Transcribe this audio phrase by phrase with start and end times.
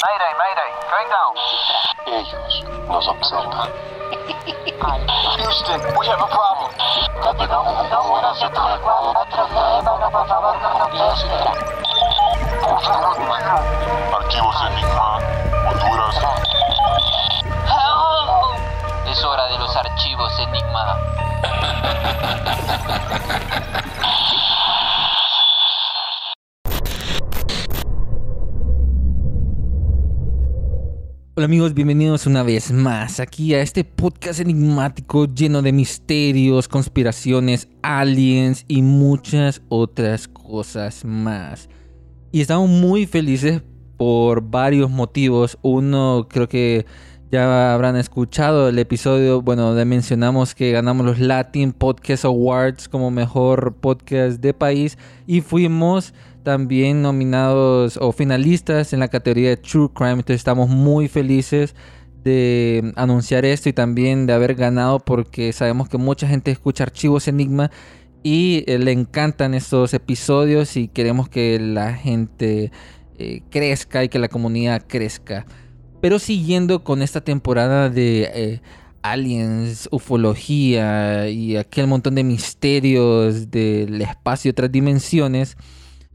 [0.00, 1.36] Mayday, mayday, going down.
[2.06, 3.68] Ellos nos observan.
[5.36, 6.72] Houston, we have a problem.
[14.14, 15.18] Archivos Enigma,
[15.68, 16.16] Honduras.
[19.06, 20.96] Es hora de los archivos Enigma.
[31.40, 37.66] Hola amigos, bienvenidos una vez más aquí a este podcast enigmático lleno de misterios, conspiraciones,
[37.80, 41.70] aliens y muchas otras cosas más.
[42.30, 43.62] Y estamos muy felices
[43.96, 45.56] por varios motivos.
[45.62, 46.84] Uno, creo que
[47.32, 53.10] ya habrán escuchado el episodio, bueno, donde mencionamos que ganamos los Latin Podcast Awards como
[53.10, 56.12] mejor podcast de país y fuimos
[56.42, 60.12] también nominados o finalistas en la categoría de True Crime.
[60.12, 61.74] Entonces estamos muy felices
[62.24, 67.28] de anunciar esto y también de haber ganado porque sabemos que mucha gente escucha Archivos
[67.28, 67.70] Enigma
[68.22, 72.70] y eh, le encantan estos episodios y queremos que la gente
[73.18, 75.46] eh, crezca y que la comunidad crezca.
[76.00, 78.60] Pero siguiendo con esta temporada de eh,
[79.02, 85.56] aliens, ufología y aquel montón de misterios del espacio y otras dimensiones,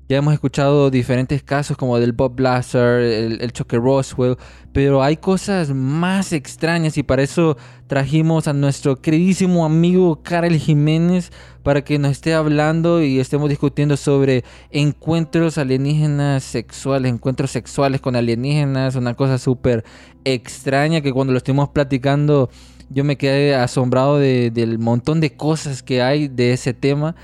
[0.07, 4.37] ya hemos escuchado diferentes casos como del Bob Blaster, el, el choque Roswell,
[4.71, 11.31] pero hay cosas más extrañas y para eso trajimos a nuestro queridísimo amigo Karel Jiménez
[11.63, 18.15] para que nos esté hablando y estemos discutiendo sobre encuentros alienígenas sexuales, encuentros sexuales con
[18.15, 19.83] alienígenas, una cosa súper
[20.23, 22.49] extraña que cuando lo estuvimos platicando
[22.89, 27.15] yo me quedé asombrado de- del montón de cosas que hay de ese tema.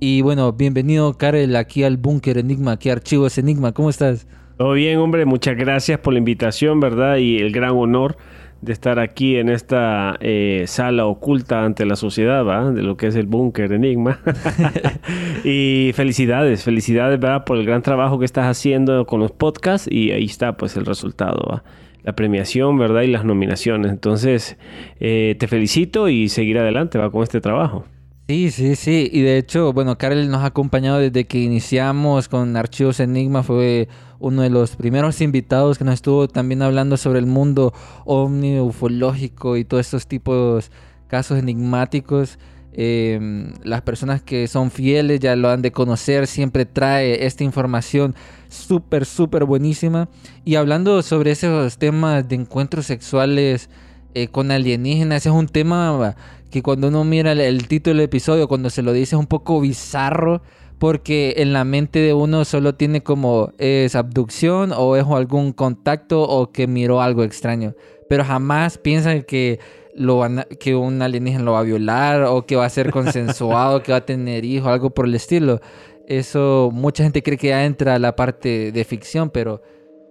[0.00, 4.28] Y bueno, bienvenido Karel aquí al Búnker Enigma, aquí a Archivos Enigma, ¿cómo estás?
[4.56, 7.16] Todo bien, hombre, muchas gracias por la invitación, ¿verdad?
[7.16, 8.16] Y el gran honor
[8.60, 12.70] de estar aquí en esta eh, sala oculta ante la sociedad, ¿va?
[12.70, 14.20] De lo que es el búnker Enigma.
[15.44, 17.44] y felicidades, felicidades, ¿verdad?
[17.44, 20.86] Por el gran trabajo que estás haciendo con los podcasts y ahí está, pues, el
[20.86, 21.64] resultado, ¿va?
[22.04, 23.02] La premiación, ¿verdad?
[23.02, 23.90] Y las nominaciones.
[23.90, 24.58] Entonces,
[25.00, 27.10] eh, te felicito y seguir adelante, ¿va?
[27.10, 27.84] Con este trabajo.
[28.28, 29.08] Sí, sí, sí.
[29.10, 33.42] Y de hecho, bueno, Karel nos ha acompañado desde que iniciamos con Archivos Enigma.
[33.42, 37.72] Fue uno de los primeros invitados que nos estuvo también hablando sobre el mundo
[38.04, 40.70] ovni, ufológico y todos estos tipos
[41.06, 42.38] casos enigmáticos.
[42.74, 46.26] Eh, las personas que son fieles ya lo han de conocer.
[46.26, 48.14] Siempre trae esta información
[48.50, 50.10] súper, súper buenísima.
[50.44, 53.70] Y hablando sobre esos temas de encuentros sexuales
[54.14, 56.14] eh, con alienígenas, es un tema
[56.50, 59.26] que cuando uno mira el, el título del episodio, cuando se lo dice es un
[59.26, 60.42] poco bizarro,
[60.78, 66.22] porque en la mente de uno solo tiene como es abducción o es algún contacto
[66.22, 67.74] o que miró algo extraño,
[68.08, 69.58] pero jamás piensan que
[69.94, 72.90] lo van a- que un alienígena lo va a violar o que va a ser
[72.92, 75.60] consensuado, que va a tener hijos, algo por el estilo.
[76.06, 79.60] Eso mucha gente cree que ya entra a la parte de ficción, pero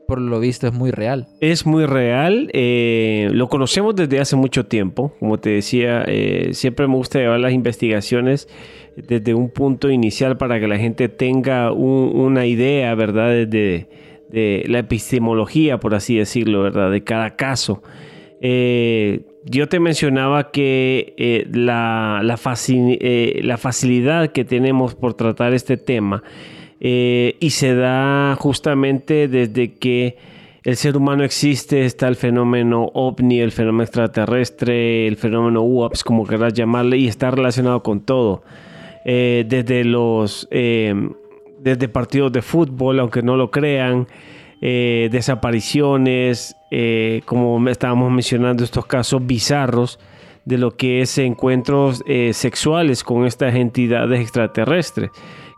[0.08, 1.28] por lo visto es muy real.
[1.42, 6.88] Es muy real, eh, lo conocemos desde hace mucho tiempo, como te decía, eh, siempre
[6.88, 8.48] me gusta llevar las investigaciones
[8.96, 13.30] desde un punto inicial para que la gente tenga un- una idea, ¿verdad?
[13.46, 13.88] De,
[14.30, 16.90] de la epistemología, por así decirlo, ¿verdad?
[16.92, 17.84] De cada caso.
[18.42, 22.38] Eh, yo te mencionaba que la, la
[23.58, 26.24] facilidad que tenemos por tratar este tema
[26.80, 30.18] eh, y se da justamente desde que
[30.64, 36.28] el ser humano existe, está el fenómeno ovni, el fenómeno extraterrestre, el fenómeno UAPS, como
[36.28, 38.44] querrás llamarle, y está relacionado con todo.
[39.06, 40.94] Eh, desde los eh,
[41.60, 44.08] desde partidos de fútbol, aunque no lo crean,
[44.60, 46.56] desapariciones,
[47.26, 50.00] como estábamos mencionando estos casos bizarros
[50.46, 55.12] de lo que es encuentros sexuales con estas entidades extraterrestres,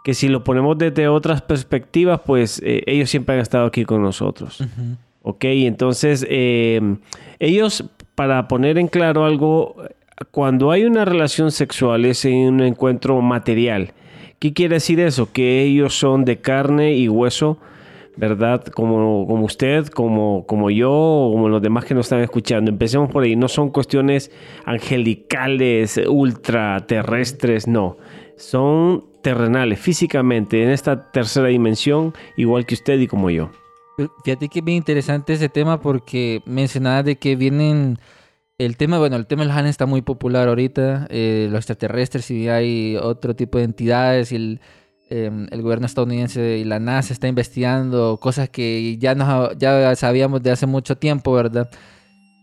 [0.03, 4.01] que si lo ponemos desde otras perspectivas, pues eh, ellos siempre han estado aquí con
[4.01, 4.63] nosotros.
[5.21, 6.81] Ok, entonces eh,
[7.39, 7.83] ellos,
[8.15, 9.75] para poner en claro algo,
[10.31, 13.93] cuando hay una relación sexual es en un encuentro material.
[14.39, 15.31] ¿Qué quiere decir eso?
[15.31, 17.57] Que ellos son de carne y hueso,
[18.15, 18.63] ¿verdad?
[18.65, 22.71] Como, como usted, como, como yo, o como los demás que nos están escuchando.
[22.71, 23.35] Empecemos por ahí.
[23.35, 24.31] No son cuestiones
[24.65, 27.97] angelicales, ultraterrestres, no.
[28.37, 33.51] Son terrenales, físicamente, en esta tercera dimensión, igual que usted y como yo.
[33.97, 37.97] Pero Fíjate que es bien interesante ese tema porque mencionaba de que vienen
[38.57, 42.49] el tema, bueno, el tema del Han está muy popular ahorita, eh, los extraterrestres y
[42.49, 44.61] hay otro tipo de entidades y el,
[45.09, 50.43] em, el gobierno estadounidense y la NASA está investigando cosas que ya, nos, ya sabíamos
[50.43, 51.69] de hace mucho tiempo, ¿verdad?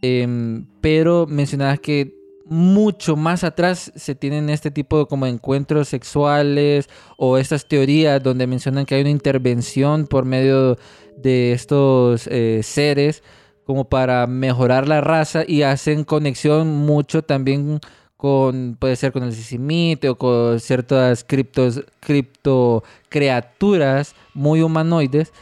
[0.03, 2.16] Em, pero mencionabas que
[2.49, 8.47] mucho más atrás se tienen este tipo de como encuentros sexuales o estas teorías donde
[8.47, 10.79] mencionan que hay una intervención por medio
[11.17, 13.23] de estos eh, seres
[13.65, 17.81] como para mejorar la raza y hacen conexión mucho también
[18.17, 25.33] con, puede ser con el sisimite o con ciertas criptos, cripto criaturas muy humanoides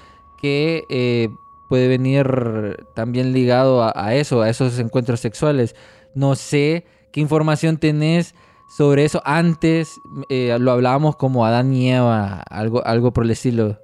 [0.40, 1.28] que eh,
[1.68, 5.74] puede venir también ligado a, eso, a esos encuentros sexuales.
[6.14, 8.34] No sé qué información tenés
[8.66, 9.22] sobre eso.
[9.24, 13.78] Antes eh, lo hablábamos como Adán y Eva, algo, algo por el estilo.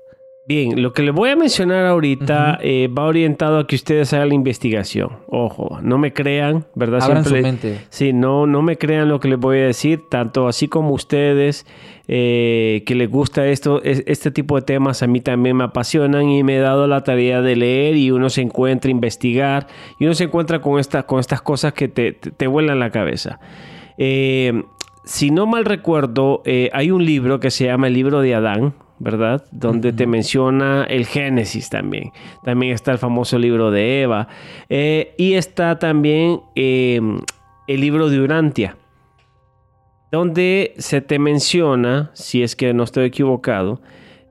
[0.50, 4.30] Bien, lo que les voy a mencionar ahorita eh, va orientado a que ustedes hagan
[4.30, 5.10] la investigación.
[5.28, 7.04] Ojo, no me crean, ¿verdad?
[7.04, 7.78] Abran su mente.
[7.88, 11.66] Sí, no, no me crean lo que les voy a decir, tanto así como ustedes
[12.08, 16.42] eh, que les gusta esto, este tipo de temas, a mí también me apasionan y
[16.42, 19.68] me he dado la tarea de leer y uno se encuentra, investigar
[20.00, 23.38] y uno se encuentra con, esta, con estas cosas que te, te, vuelan la cabeza.
[23.98, 24.64] Eh,
[25.04, 26.42] si no mal recuerdo,
[26.72, 29.44] hay un libro que se llama El libro de Adán, ¿verdad?
[29.50, 32.12] Donde te menciona el Génesis también.
[32.44, 34.28] También está el famoso libro de Eva.
[34.68, 37.18] Eh, y está también em,
[37.66, 38.76] el libro de Urantia,
[40.12, 43.80] donde se te menciona, si es que no estoy equivocado,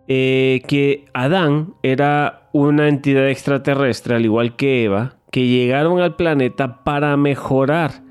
[0.08, 6.84] eh, que Adán era una entidad extraterrestre, al igual que Eva, que llegaron al planeta
[6.84, 8.04] para mejorar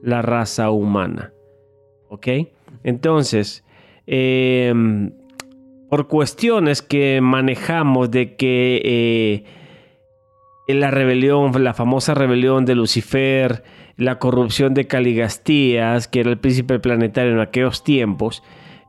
[0.00, 1.32] la raza humana.
[2.08, 2.28] ¿Ok?
[2.84, 3.64] Entonces,
[4.06, 4.72] eh,
[5.94, 9.44] por cuestiones que manejamos de que eh,
[10.66, 13.62] la rebelión, la famosa rebelión de Lucifer,
[13.96, 18.42] la corrupción de Caligastías, que era el príncipe planetario en aquellos tiempos,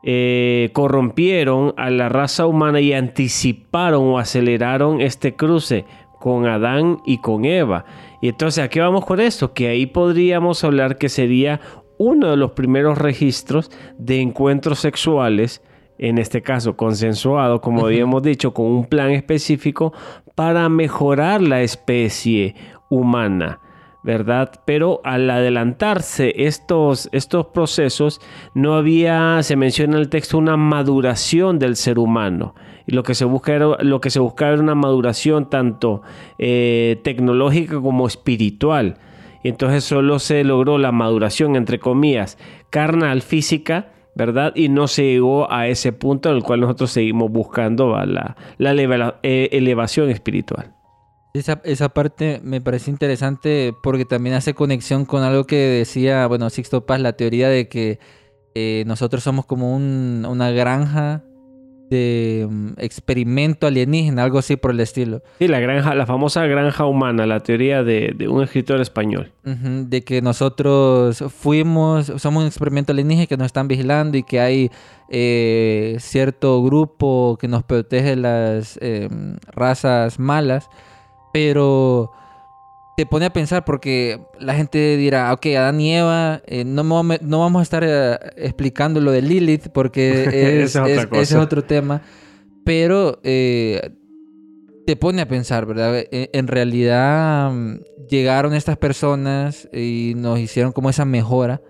[0.03, 5.85] eh, corrompieron a la raza humana y anticiparon o aceleraron este cruce
[6.19, 7.85] con Adán y con Eva.
[8.19, 9.53] Y entonces, ¿a qué vamos con esto?
[9.53, 11.61] Que ahí podríamos hablar que sería
[11.99, 13.69] uno de los primeros registros
[13.99, 15.61] de encuentros sexuales
[15.97, 19.93] en este caso consensuado, como habíamos dicho, con un plan específico
[20.35, 22.55] para mejorar la especie
[22.89, 23.59] humana.
[24.05, 24.51] ¿verdad?
[24.65, 28.21] Pero al adelantarse estos, estos procesos,
[28.53, 32.53] no había, se menciona en el texto, una maduración del ser humano.
[32.85, 36.03] Y lo que se, busca era, lo que se buscaba era una maduración tanto
[36.37, 38.99] eh, tecnológica como espiritual.
[39.43, 42.37] Y entonces solo se logró la maduración, entre comillas,
[42.69, 44.53] carnal, física, ¿verdad?
[44.55, 49.49] Y no se llegó a ese punto en el cual nosotros seguimos buscando la, eh,
[49.51, 50.73] elevación espiritual.
[51.33, 56.49] Esa, esa, parte me parece interesante porque también hace conexión con algo que decía, bueno,
[56.49, 57.99] Sixto Paz, la teoría de que
[58.55, 61.23] eh, nosotros somos como un, una granja
[61.89, 65.21] de mm, experimento alienígena, algo así por el estilo.
[65.39, 69.31] Sí, la granja, la famosa granja humana, la teoría de, un escritor español.
[69.43, 74.71] de que nosotros fuimos, somos un experimento alienígena que nos están vigilando y que hay
[75.09, 80.69] eh, cierto grupo que nos protege las em, razas malas,
[81.31, 82.11] pero
[82.95, 87.39] te pone a pensar porque la gente dirá, ok, Adán y Eva, eh, no, no,
[87.39, 90.23] vamos a estar eh, explicando lo de Lilith porque
[90.63, 92.01] es, ese es otro tema,
[92.63, 93.91] pero eh,
[94.85, 95.97] te pone a pensar, ¿verdad?
[95.97, 101.61] E, en, realidad mm, llegaron estas personas y nos hicieron como esa mejora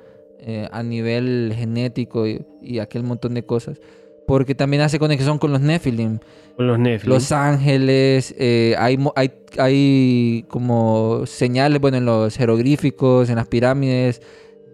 [0.71, 3.79] a nivel genético y, y aquel montón de cosas
[4.27, 6.19] porque también hace conexión con los Nephilim.
[6.55, 7.13] Con los Nephilim.
[7.13, 14.21] Los ángeles, eh, hay, hay, hay como señales, bueno, en los jeroglíficos, en las pirámides,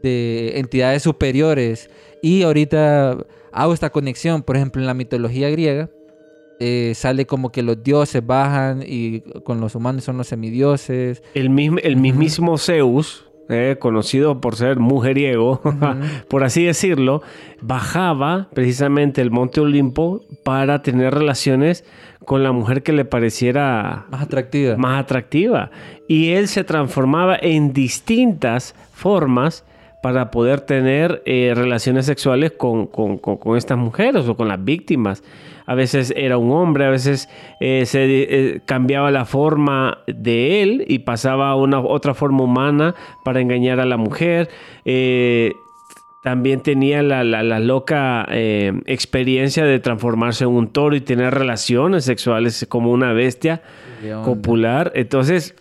[0.01, 1.89] de entidades superiores.
[2.21, 3.17] Y ahorita
[3.51, 5.89] hago esta conexión, por ejemplo, en la mitología griega,
[6.59, 11.23] eh, sale como que los dioses bajan y con los humanos son los semidioses.
[11.33, 15.61] El, mismo, el mismísimo Zeus, eh, conocido por ser mujeriego,
[16.29, 17.21] por así decirlo,
[17.61, 21.83] bajaba precisamente el monte Olimpo para tener relaciones
[22.25, 24.77] con la mujer que le pareciera más atractiva.
[24.77, 25.71] Más atractiva.
[26.07, 29.65] Y él se transformaba en distintas formas
[30.01, 32.89] para poder tener eh, relaciones sexuales con,
[33.55, 35.23] estas mujeres o con las víctimas.
[35.65, 40.85] A veces era un hombre, a veces eh, se eh, cambiaba la forma de él
[40.87, 44.49] y pasaba a una otra forma humana para engañar a la mujer.
[46.23, 47.23] también tenía la,
[47.59, 53.61] loca experiencia de transformarse en un toro y tener relaciones sexuales como una bestia
[54.23, 54.91] copular.
[54.95, 55.55] Entonces,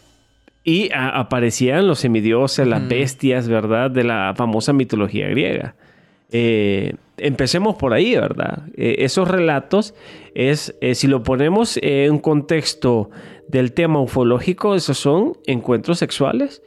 [0.63, 3.91] y aparecían los semidioses, las bestias, ¿verdad?
[3.91, 5.75] De la famosa mitología griega.
[6.33, 8.65] Eh, empecemos por ahí, ¿verdad?
[8.77, 9.95] Eh, esos relatos,
[10.35, 13.11] es, eh, si lo ponemos en contexto
[13.49, 16.63] del tema ufológico, esos son encuentros sexuales,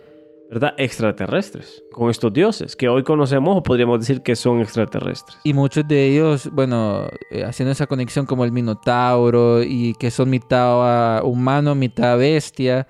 [0.49, 0.75] ¿verdad?
[0.77, 5.39] Extraterrestres, con estos dioses, que hoy conocemos o podríamos decir que son extraterrestres.
[5.43, 7.07] Y muchos de ellos, bueno,
[7.45, 12.85] haciendo esa conexión como el Minotauro y que son mitad ah, humano, mitad bestia.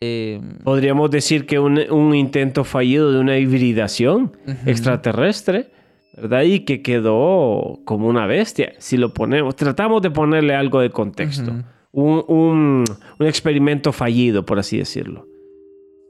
[0.00, 5.72] eh, Podríamos decir que un, un intento fallido de una hibridación extraterrestre,
[6.16, 6.42] ¿verdad?
[6.42, 8.72] Y que quedó como una bestia.
[8.78, 11.52] Si lo ponemos, tratamos de ponerle algo de contexto.
[11.92, 12.84] Un, un-
[13.18, 15.26] un experimento fallido, por así decirlo.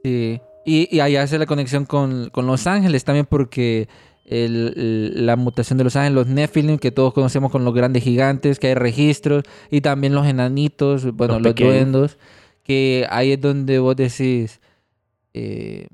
[0.03, 0.39] Sí.
[0.65, 3.87] Y, y ahí hace la conexión con, con Los Ángeles también porque
[4.25, 8.03] el- el- la mutación de Los Ángeles, los Nephilim, que todos conocemos con los grandes
[8.03, 12.17] gigantes, que hay registros, y también los enanitos, bueno, Los duendos,
[12.63, 14.61] que ahí es donde vos decís,
[15.33, 15.87] eh,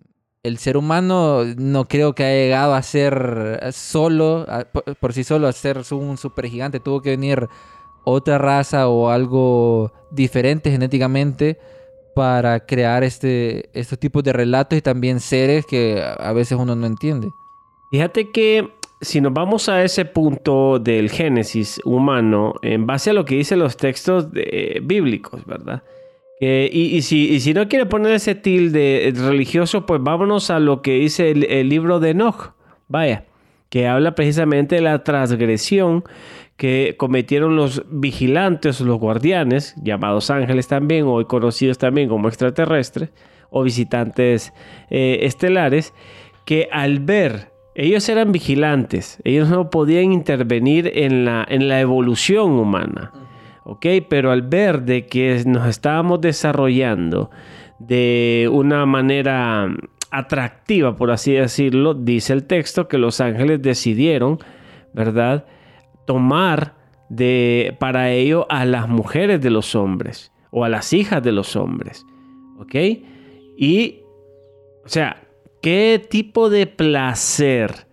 [0.43, 4.45] el ser humano no creo que haya llegado a ser solo,
[4.99, 7.47] por, sí solo, a ser un supergigante, tuvo que venir
[8.05, 11.59] otra raza o algo diferente genéticamente
[12.15, 16.87] para crear este, estos tipos de relatos y también seres que a- veces uno no
[16.87, 17.29] entiende.
[17.91, 18.69] Fíjate que
[19.01, 23.59] si nos vamos a ese punto del Génesis humano, en base a lo que dicen
[23.59, 25.83] los textos de- bíblicos, ¿verdad?
[26.41, 31.43] Y, si, no quiere poner ese tilde religioso, pues vámonos a lo que dice el,
[31.43, 32.53] el libro de Enoch.
[32.87, 33.25] Vaya,
[33.69, 36.03] que habla precisamente de la transgresión
[36.59, 43.11] que cometieron los vigilantes, los guardianes, llamados ángeles también, hoy conocidos también como extraterrestres
[43.49, 44.51] o visitantes
[44.89, 45.93] eh, estelares,
[46.45, 52.51] que al ver, ellos eran vigilantes, ellos no podían intervenir en la, en la evolución
[52.51, 53.13] humana,
[53.69, 53.85] ¿ok?
[54.09, 57.29] Pero al ver de que nos estábamos desarrollando
[57.77, 59.67] de una manera
[60.11, 64.39] atractiva, por así decirlo, dice el texto que los ángeles decidieron,
[64.93, 65.45] ¿verdad?
[66.05, 66.73] Tomar
[67.09, 71.55] de, para ello a las mujeres de los hombres o a las hijas de los
[71.55, 72.05] hombres,
[72.57, 72.75] ¿ok?
[73.55, 73.99] Y,
[74.83, 75.27] o sea,
[75.61, 77.88] ¿qué tipo de placer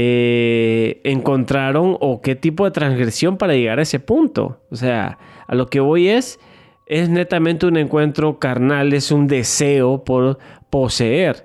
[0.00, 4.60] eh, encontraron o qué tipo de transgresión para llegar a ese punto?
[4.70, 6.38] O sea, a lo que voy es,
[6.86, 10.38] es netamente un encuentro carnal, es un deseo por
[10.70, 11.44] poseer.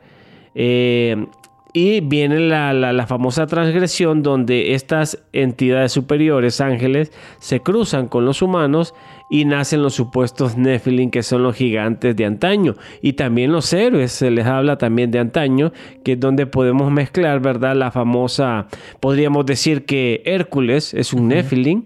[0.54, 1.26] Eh,
[1.74, 8.24] y viene la, la- la famosa transgresión donde estas entidades superiores, ángeles, se cruzan con
[8.26, 8.94] los humanos
[9.30, 12.76] y nacen los supuestos Nephilim, que son los gigantes de antaño.
[13.02, 15.72] Y también los héroes, se les habla también de antaño,
[16.04, 17.76] que es donde podemos mezclar, ¿verdad?
[17.76, 18.68] La famosa,
[19.00, 21.86] podríamos decir que Hércules es un Nephilim,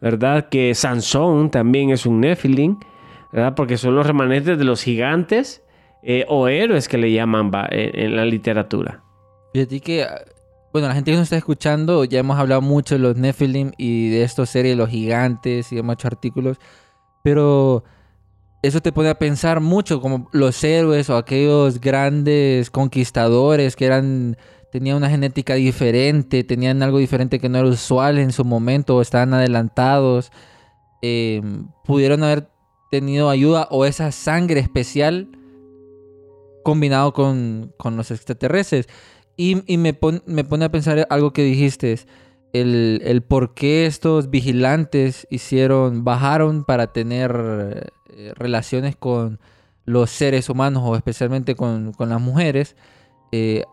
[0.00, 0.48] ¿verdad?
[0.48, 2.78] Que Sansón también es un Nephilim,
[3.32, 3.54] ¿verdad?
[3.56, 5.62] Porque son los remanentes de los gigantes
[6.02, 9.02] eh, o héroes que le llaman va, en- en la literatura.
[9.52, 10.04] Fíjate que,
[10.74, 14.10] bueno, la gente que nos está escuchando, ya hemos hablado mucho de los Nephilim y
[14.10, 16.56] de estos series, de los gigantes, y hemos hecho artículos,
[17.22, 17.84] pero
[18.60, 24.36] eso te pone a pensar mucho, como los héroes o aquellos grandes conquistadores que eran,
[24.72, 29.00] tenían una genética diferente, tenían algo diferente que no era usual en su momento, o
[29.00, 30.32] estaban adelantados,
[31.02, 31.40] eh,
[31.84, 32.48] pudieron haber
[32.90, 35.28] tenido ayuda o esa sangre especial
[36.64, 38.88] combinado con, con los extraterrestres.
[39.36, 41.98] Y, me, pon- me pone a pensar algo que dijiste,
[42.52, 49.40] el, el por qué estos vigilantes hicieron, bajaron para tener eh, relaciones con
[49.86, 52.76] los seres humanos o especialmente con, con las mujeres.
[53.32, 53.64] eh,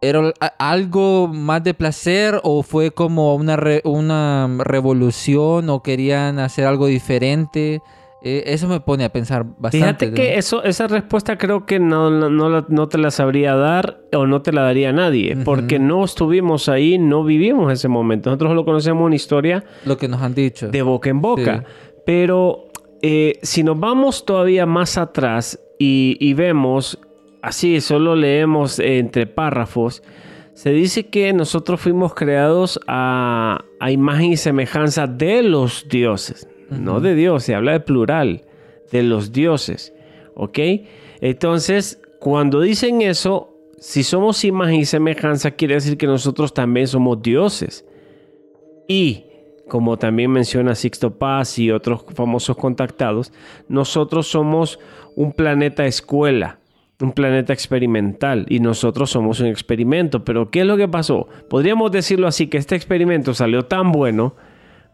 [0.00, 6.66] ¿Era algo más de placer o fue como una, re- una revolución o querían hacer
[6.66, 7.82] algo diferente?
[8.22, 9.78] Eh, eso me pone a pensar bastante.
[9.78, 10.14] Fíjate ¿no?
[10.14, 14.42] que eso, esa respuesta creo que no, no, no te la sabría dar o no
[14.42, 18.30] te la daría nadie, porque no estuvimos ahí, no vivimos ese momento.
[18.30, 20.68] Nosotros solo conocemos una historia Lo que nos han dicho.
[20.68, 21.64] de boca en boca.
[21.66, 22.00] Sí.
[22.06, 22.68] Pero
[23.02, 26.98] eh, si nos vamos todavía más atrás y, y vemos,
[27.42, 30.02] así solo leemos entre párrafos,
[30.54, 37.00] se dice que nosotros fuimos creados a, a imagen y semejanza de los dioses, no
[37.00, 38.42] de Dios, se habla de plural,
[38.90, 39.94] de los dioses,
[40.34, 40.58] ¿ok?
[41.20, 47.22] Entonces, cuando dicen eso, si somos imagen y semejanza, quiere decir que nosotros también somos
[47.22, 47.84] dioses.
[48.88, 49.24] Y,
[49.68, 53.32] como también menciona Sixto Paz y otros famosos contactados,
[53.68, 54.80] nosotros somos
[55.14, 56.58] un planeta escuela,
[57.00, 60.24] un planeta experimental, y nosotros somos un experimento.
[60.24, 61.28] Pero, ¿qué es lo que pasó?
[61.48, 64.34] Podríamos decirlo así, que este experimento salió tan bueno,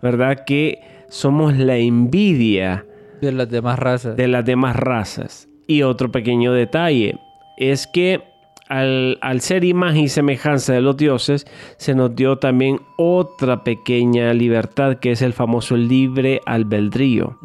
[0.02, 0.44] ¿verdad?
[0.44, 2.84] Que somos la envidia
[3.20, 4.16] de las demás razas.
[4.16, 5.48] de las demás razas.
[5.66, 7.18] Y otro pequeño detalle
[7.56, 8.22] es que
[8.68, 11.46] al, al ser imagen y semejanza de los dioses,
[11.76, 17.38] se nos dio también otra pequeña libertad que es el famoso libre albedrío,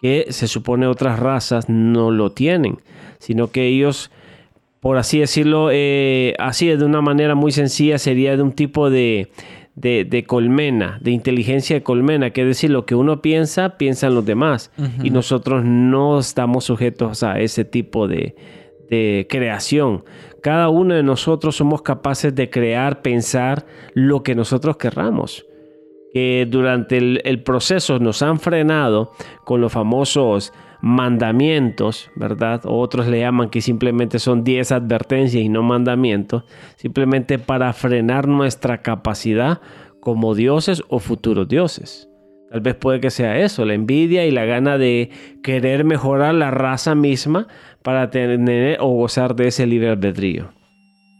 [0.00, 2.78] que se supone otras razas no lo tienen,
[3.18, 4.10] sino que ellos,
[4.80, 9.30] por así decirlo, eh, así de una manera muy sencilla, sería de un tipo de,
[9.80, 14.14] de, de colmena, de inteligencia de colmena, que es decir, lo que uno piensa, piensan
[14.14, 18.34] los demás, y nosotros no estamos sujetos a ese tipo de,
[18.90, 20.04] de creación.
[20.42, 25.46] Cada uno de nosotros somos capaces de crear, pensar lo que nosotros querramos.
[26.12, 29.12] Que durante el, el proceso nos han frenado
[29.44, 32.62] con los famosos mandamientos, ¿verdad?
[32.64, 36.44] Otros le llaman que simplemente son 10 advertencias y no mandamientos,
[36.76, 39.60] simplemente para frenar nuestra capacidad
[40.00, 42.08] como dioses o futuros dioses.
[42.50, 45.10] Tal vez puede que sea eso, la envidia y la gana de
[45.42, 47.46] querer mejorar la raza misma
[47.82, 50.50] para tener o gozar de ese libre albedrío.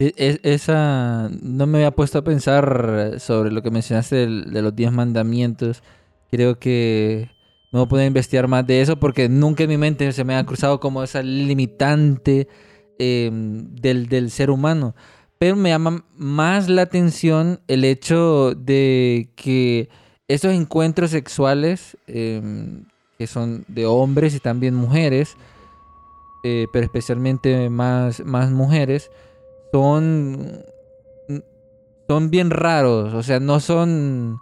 [0.00, 4.62] E- es- esa no me había puesto a pensar sobre lo que mencionaste del- de,
[4.62, 5.83] los 10 mandamientos.
[6.31, 7.29] Creo que
[7.71, 10.37] me voy a poner investigar más de eso porque nunca en mi mente se me
[10.37, 12.49] ha cruzado como esa limitante
[12.99, 14.95] eh, del, del ser humano.
[15.39, 19.89] Pero me llama más la atención el hecho de que
[20.27, 22.43] estos encuentros sexuales, eh,
[23.19, 25.37] que son de hombres y también mujeres,
[26.45, 29.11] eh, pero especialmente más, más mujeres,
[29.73, 30.65] son
[32.09, 34.41] son bien raros, o sea, no son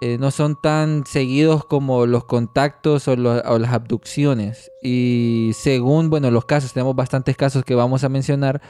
[0.00, 4.70] eh, no son tan seguidos como los contactos o, o las abducciones.
[4.82, 8.60] Y según, bueno, los casos, tenemos bastantes casos que vamos a mencionar.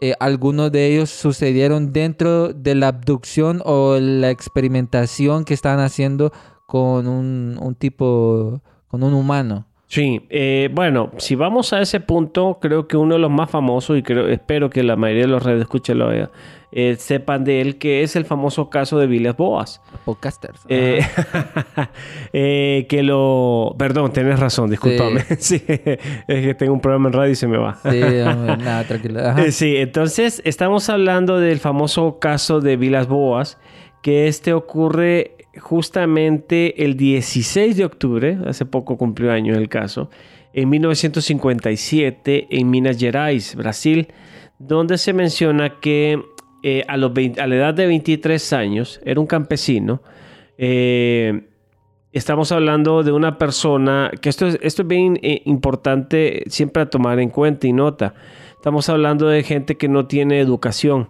[0.00, 6.32] eh, algunos de ellos sucedieron dentro de la abducción o la experimentación que estaban haciendo
[6.66, 9.66] con un tipo, con un humano.
[9.90, 13.98] Sí, eh, bueno, si vamos a ese punto, creo que uno de los más famosos,
[13.98, 17.76] y creo, espero que la mayoría de los redes escuchen lo eh, sepan de él,
[17.76, 19.82] que es el famoso caso de Villas Boas.
[20.04, 20.60] Podcasters.
[20.68, 21.04] Eh,
[22.32, 23.74] eh, que lo...
[23.76, 25.22] Perdón, tenés razón, discúlpame.
[25.40, 25.60] Sí.
[25.66, 27.74] es que tengo un programa en radio y se me va.
[27.82, 29.20] Sí, nada, tranquilo.
[29.26, 29.50] Ajá.
[29.50, 33.58] Sí, entonces estamos hablando del famoso caso de Vilas Boas,
[34.02, 40.10] que este ocurre justamente el 16 de octubre, hace poco cumplió años el caso,
[40.52, 44.08] en 1957 en Minas Gerais, Brasil,
[44.58, 46.22] donde se menciona que
[46.62, 50.02] eh, a, los 20 a la edad de 23 años era un campesino.
[50.58, 51.46] eh,
[52.12, 56.90] Estamos hablando de una persona, que esto es, esto es bien eh, importante siempre a
[56.90, 58.14] tomar en cuenta y nota.
[58.56, 61.08] Estamos hablando de gente que no tiene educación.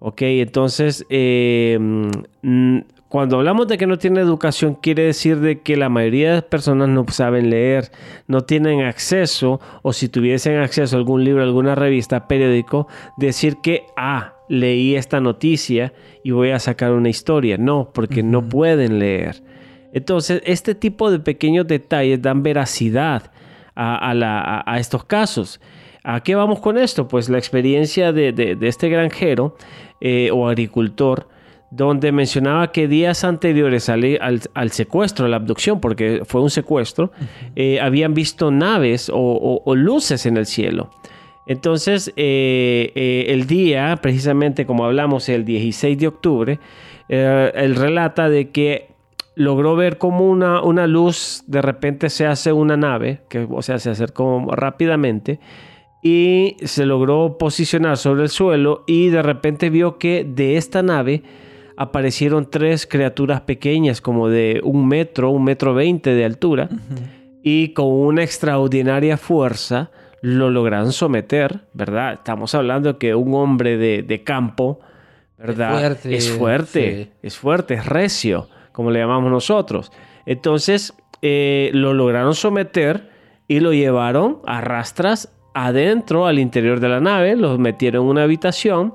[0.00, 2.78] Ok, entonces, mm,
[3.14, 6.42] cuando hablamos de que no tiene educación, quiere decir de que la mayoría de las
[6.42, 7.92] personas no saben leer,
[8.26, 13.84] no tienen acceso, o si tuviesen acceso a algún libro, alguna revista, periódico, decir que,
[13.96, 15.92] ah, leí esta noticia
[16.24, 17.56] y voy a sacar una historia.
[17.56, 19.44] No, porque no pueden leer.
[19.92, 23.30] Entonces, este tipo de pequeños detalles dan veracidad
[23.76, 25.60] a, a la- a- a estos casos.
[26.02, 27.06] ¿A qué vamos con esto?
[27.06, 29.56] Pues la experiencia de, de- de este granjero
[30.00, 31.28] eh, o agricultor,
[31.76, 36.50] donde mencionaba que días anteriores al, al- al secuestro, a la abducción, porque fue un
[36.50, 37.10] secuestro,
[37.56, 40.90] eh, habían visto naves o, o- o luces en el cielo.
[41.46, 46.58] Entonces, eh, eh, el día, precisamente como hablamos, el 16 de octubre,
[47.08, 48.88] él relata de que
[49.36, 53.78] logró ver como una, una luz de repente se hace una nave, que, o sea,
[53.78, 55.38] se acercó rápidamente
[56.02, 61.22] y se logró posicionar sobre el suelo y de repente vio que de esta nave
[61.76, 66.68] aparecieron tres criaturas pequeñas como de un metro, un metro veinte de altura
[67.42, 72.14] y con una extraordinaria fuerza lo lograron someter, ¿verdad?
[72.14, 74.80] Estamos hablando que un hombre de, de campo,
[75.36, 75.78] ¿verdad?
[75.78, 77.10] fuerte, es fuerte, sí.
[77.22, 79.92] es fuerte, es recio, como le llamamos nosotros.
[80.24, 83.10] Entonces, eh, lo lograron someter
[83.46, 88.22] y lo llevaron a rastras adentro, al interior de la nave, lo metieron en una
[88.22, 88.94] habitación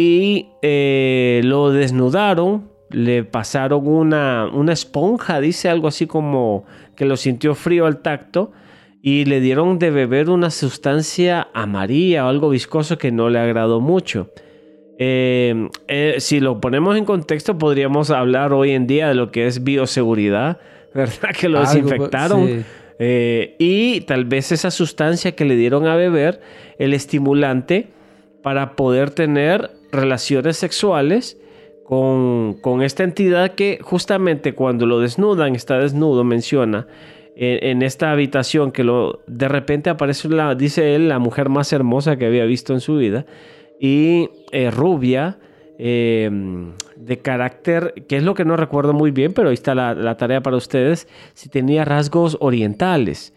[0.00, 6.64] y eh, lo desnudaron, le pasaron una, una esponja, dice algo así como
[6.96, 8.50] que lo sintió frío al tacto
[9.02, 13.80] y le dieron de beber una sustancia amarilla o algo viscoso que no le agradó
[13.80, 14.30] mucho.
[14.98, 19.46] Eh, eh, si lo ponemos en contexto, podríamos hablar hoy en día de lo que
[19.46, 20.58] es bioseguridad,
[20.94, 21.30] ¿verdad?
[21.38, 22.46] Que lo Algo, desinfectaron.
[22.46, 22.64] sí.
[23.02, 26.42] Eh, y tal vez esa sustancia que le dieron a beber,
[26.78, 27.88] el estimulante
[28.42, 31.38] para poder tener relaciones sexuales
[31.84, 36.86] con, con esta entidad que justamente cuando lo desnudan, está desnudo, menciona,
[37.36, 42.26] en, esta habitación que lo, de repente aparece, dice él, la mujer más hermosa que
[42.26, 43.24] había visto en su vida.
[43.80, 45.38] y eh, rubia,
[45.78, 46.30] eh,
[46.96, 50.18] de carácter, que es lo que no recuerdo muy bien, pero ahí está la, la
[50.18, 53.32] tarea para ustedes, si tenía rasgos orientales.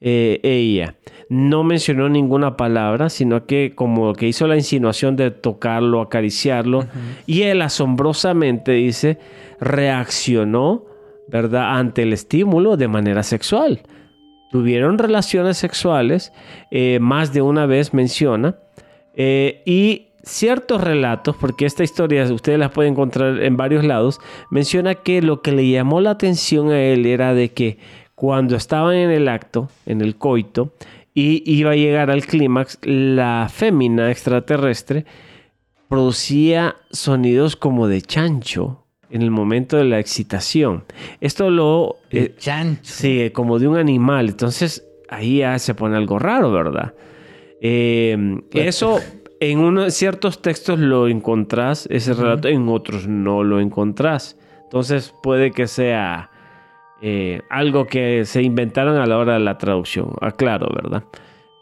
[0.00, 0.94] Eh, ella
[1.28, 6.86] no mencionó ninguna palabra, sino que como que hizo la insinuación de tocarlo, acariciarlo,
[7.26, 9.18] y él asombrosamente dice,
[9.60, 10.86] reaccionó,
[11.28, 13.82] ¿verdad?, ante el estímulo de manera sexual.
[14.50, 16.32] Tuvieron relaciones sexuales,
[16.70, 18.56] eh, más de una vez menciona,
[19.14, 24.18] eh, y ciertos relatos, porque esta historia ustedes las pueden encontrar en varios lados,
[24.50, 27.78] menciona que lo que le llamó la atención a él era de que
[28.18, 30.72] cuando estaban en el acto, en el coito,
[31.14, 35.04] y iba a llegar al clímax, la fémina extraterrestre
[35.88, 40.82] producía sonidos como de chancho en el momento de la excitación.
[41.20, 41.98] Esto lo...
[42.10, 42.80] eh, chancho.
[42.82, 44.30] Sí, como de un animal.
[44.30, 46.94] Entonces ahí ya se pone algo raro, ¿verdad?
[47.60, 48.98] Eh, eso
[49.38, 54.36] en unos ciertos textos lo encontrás, ese relato, en otros no lo encontrás.
[54.64, 56.32] Entonces puede que sea
[57.02, 60.10] eh, algo que se inventaron a la hora de la traducción.
[60.20, 61.04] Aclaro, ¿verdad?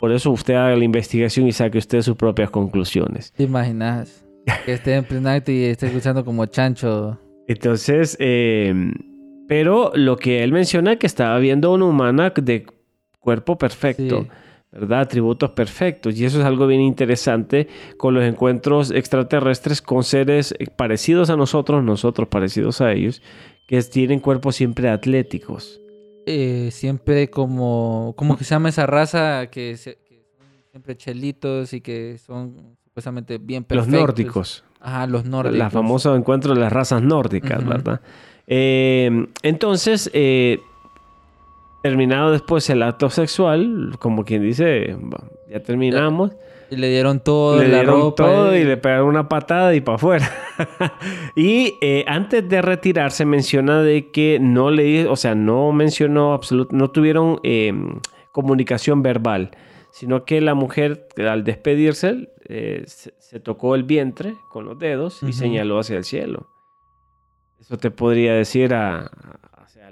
[0.00, 3.32] Por eso usted haga la investigación y saque usted sus propias conclusiones.
[3.32, 4.24] ¿Te imaginas?
[4.64, 7.18] Que esté en pleno acto y esté escuchando como chancho.
[7.48, 8.74] Entonces, eh,
[9.48, 12.66] pero lo que él menciona es que estaba viendo una humana de
[13.20, 14.28] cuerpo perfecto, Sí.
[14.72, 15.00] ¿verdad?
[15.00, 16.18] Atributos perfectos.
[16.18, 21.82] Y eso es algo bien interesante con los encuentros extraterrestres con seres parecidos a nosotros,
[21.82, 23.22] nosotros parecidos a ellos,
[23.66, 25.80] que tienen cuerpos siempre atléticos.
[26.26, 28.14] Eh, siempre como...
[28.16, 29.46] ¿Cómo que se llama esa raza?
[29.48, 33.92] Que, se- que son siempre chelitos y que son supuestamente bien perfectos.
[33.92, 34.64] Los nórdicos.
[34.80, 35.58] Ajá, los nórdicos.
[35.58, 37.64] La famosa encuentro de las razas nórdicas.
[37.66, 38.00] ¿verdad?
[38.46, 40.58] Eh, entonces, eh,
[41.82, 46.32] terminado después el acto sexual, como quien dice, "Va, ya terminamos,
[46.70, 48.24] Y le dieron todo, le la dieron ropa.
[48.24, 48.60] todo eh.
[48.60, 50.30] y le pegaron una patada y para afuera.
[51.36, 56.72] y eh, antes de retirarse menciona de que no le, o sea, no mencionó absolut,
[56.72, 57.72] no tuvieron eh,
[58.32, 59.50] comunicación verbal,
[59.90, 65.22] sino que la mujer al despedirse eh, se, se tocó el vientre con los dedos
[65.22, 66.48] y señaló hacia el cielo.
[67.60, 69.10] Eso te podría decir a,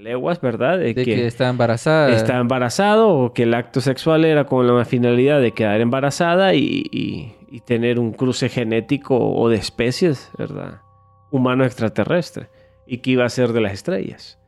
[0.04, 0.78] leguas, ¿verdad?
[0.78, 2.10] de que, está embarazada.
[2.14, 6.84] está embarazado o que el acto sexual era con la finalidad de quedar embarazada y,
[6.92, 10.80] y- y tener un cruce genético o de especies, ¿verdad?
[11.30, 12.48] Humano extraterrestre.
[12.86, 14.38] Y que iba a ser de las estrellas.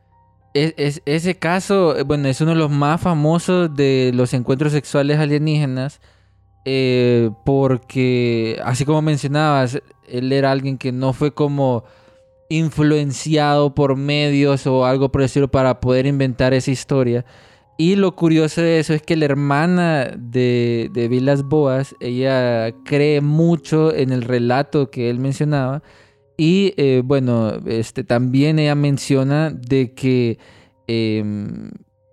[0.53, 4.71] Es, es- ese caso, eh, bueno, es uno de los más famosos de los encuentros
[4.73, 5.99] sexuales alienígenas.
[6.69, 11.85] eh, porque, así como mencionabas, él era alguien que no fue como
[12.49, 17.25] influenciado por medios o algo por estilo para poder inventar esa historia.
[17.77, 23.21] Y lo curioso de eso es que la hermana de, de Vilas Boas, ella cree
[23.21, 25.83] mucho en el relato que él mencionaba.
[26.37, 30.39] Y eh, bueno, este, también ella menciona de que,
[30.87, 31.69] em,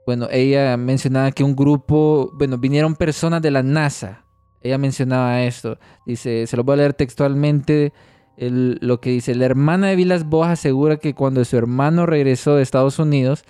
[0.07, 4.25] bueno, ella mencionaba que un grupo, bueno, vinieron personas de la NASA.
[4.63, 5.79] Ella mencionaba esto.
[6.07, 7.93] Dice, se lo voy a leer textualmente.
[8.37, 12.63] Lo que dice, la hermana de Vilas Boas asegura que cuando su hermano regresó de
[12.63, 13.45] Estados Unidos,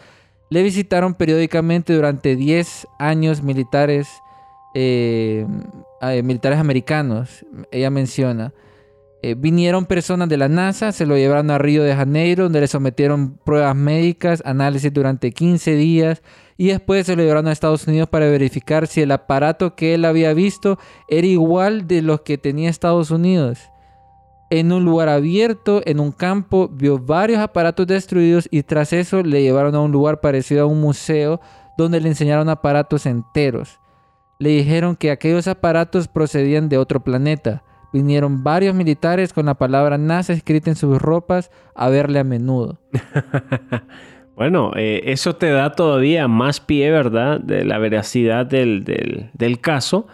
[0.51, 4.09] le visitaron periódicamente durante 10 años militares,
[4.75, 5.47] eh,
[6.03, 7.45] eh, militares americanos.
[7.73, 8.53] Ella menciona.
[9.23, 12.67] Eh, vinieron personas de la NASA, se lo llevaron a Río de Janeiro, donde le
[12.67, 16.23] sometieron pruebas médicas, análisis durante 15 días
[16.57, 20.05] y después se lo llevaron a Estados Unidos para verificar si el aparato que él
[20.05, 23.59] había visto era igual de los que tenía Estados Unidos.
[24.51, 29.43] En un lugar abierto, en un campo, vio varios aparatos destruidos y tras eso le
[29.43, 31.41] llevaron a un lugar parecido a un museo
[31.77, 33.81] donde le enseñaron aparatos enteros.
[34.39, 37.63] Le dijeron que aquellos aparatos procedían de otro planeta.
[37.93, 42.79] Vinieron varios militares con la palabra NASA escrita en sus ropas a verle a menudo.
[44.37, 47.39] Bueno, eh, eso te da todavía más pie, ¿verdad?
[47.39, 50.09] De la veracidad del, del- del caso.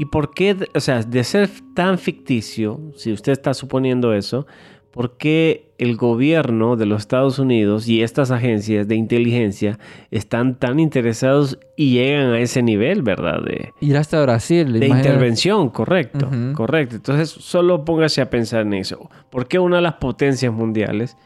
[0.00, 4.46] ¿Y por qué, o sea, de ser tan ficticio, si usted está suponiendo eso,
[4.92, 9.78] por qué el gobierno de los Estados Unidos y estas agencias de inteligencia
[10.10, 13.42] están tan interesados y llegan a ese nivel, ¿verdad?
[13.44, 14.72] De, Ir hasta Brasil.
[14.72, 15.06] de imagínate.
[15.10, 16.96] intervención, correcto, correcto.
[16.96, 19.10] Entonces, solo póngase a pensar en eso.
[19.28, 21.18] ¿Por qué una de las potencias mundiales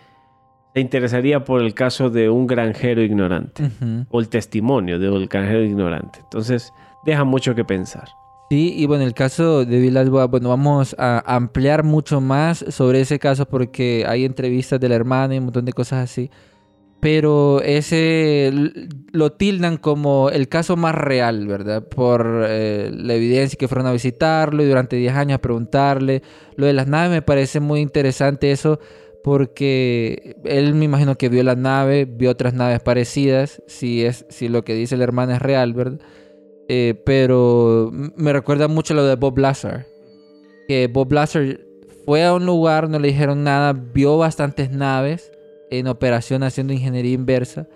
[0.75, 3.71] se interesaría por el caso de un granjero ignorante?
[4.11, 6.19] O el testimonio de un granjero ignorante.
[6.25, 6.73] Entonces,
[7.05, 8.09] deja mucho que pensar.
[8.51, 13.01] Sí, y bueno, el caso de Vilas Boas, bueno, vamos a ampliar mucho más sobre
[13.01, 16.31] ese caso porque hay entrevistas de la hermana y un montón de cosas así.
[17.01, 18.51] pero ese
[19.13, 21.87] lo tildan como el caso más real, ¿verdad?
[21.89, 26.23] Por eh, la evidencia que fueron a visitarlo y durante 10 años a preguntarle.
[26.57, 28.81] Lo de las naves me parece muy interesante eso
[29.23, 34.49] porque él me imagino que vio la nave, vio otras naves parecidas, si, es, si
[34.49, 36.01] lo que dice el hermano es real, ¿verdad?
[36.69, 39.87] Eh, pero me recuerda mucho lo de Bob Lazar.
[40.67, 41.61] Que Bob Lazar
[42.05, 45.31] fue a un lugar, no le dijeron nada, vio bastantes naves
[45.71, 47.67] en operación haciendo ingeniería inversa.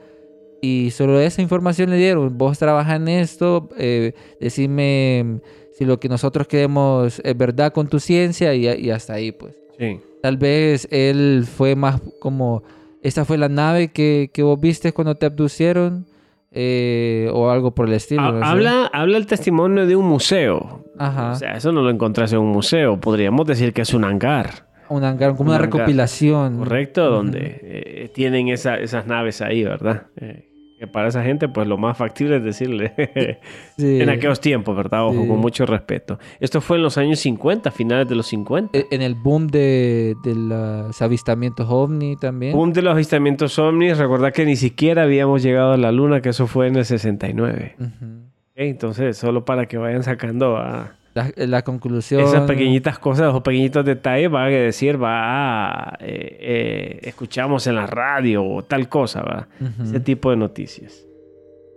[0.61, 2.37] Y solo esa información le dieron.
[2.37, 5.41] Vos trabajas en esto, eh, decime
[5.73, 9.55] si lo que nosotros queremos es verdad con tu ciencia y, y hasta ahí, pues.
[9.79, 10.01] Sí.
[10.23, 12.65] Tal vez él fue más como,
[13.03, 16.07] esta fue la nave que, que vos viste cuando te abducieron
[16.51, 18.23] eh, o algo por el estilo.
[18.23, 18.45] Ha- no sé.
[18.45, 20.85] habla, habla el testimonio de un museo.
[20.99, 21.33] Ajá.
[21.33, 22.99] O sea, eso no lo encontrás en un museo.
[23.01, 24.67] Podríamos decir que es un hangar.
[24.91, 26.59] un hangar, como un una hangar, recopilación.
[26.59, 30.07] Correcto, donde eh, tienen esa- esas naves ahí, ¿verdad?
[30.17, 30.48] Eh,
[30.79, 32.93] que para esa gente, pues lo más factible es decirle
[33.77, 34.01] Sí.
[34.01, 35.07] en aquellos tiempos, ¿verdad?
[35.07, 35.29] Ojo, Sí.
[35.29, 36.19] con mucho respeto.
[36.41, 38.79] Esto fue en los años 50, finales de los 50.
[38.79, 42.53] E- En el boom de, de los avistamientos ovni también.
[42.53, 43.99] Boom de los avistamientos ovnis.
[43.99, 47.75] Recordad que ni siquiera habíamos llegado a la luna, que eso fue en el 69.
[47.79, 47.87] Ujú.
[47.89, 52.21] Ok, Entonces, solo para que vayan sacando a La, la conclusión.
[52.21, 57.87] esas pequeñitas cosas o pequeñitos detalles, va a decir, va eh, eh, escuchamos en la
[57.87, 59.49] radio o tal cosa, va.
[59.83, 61.05] Ese tipo de noticias.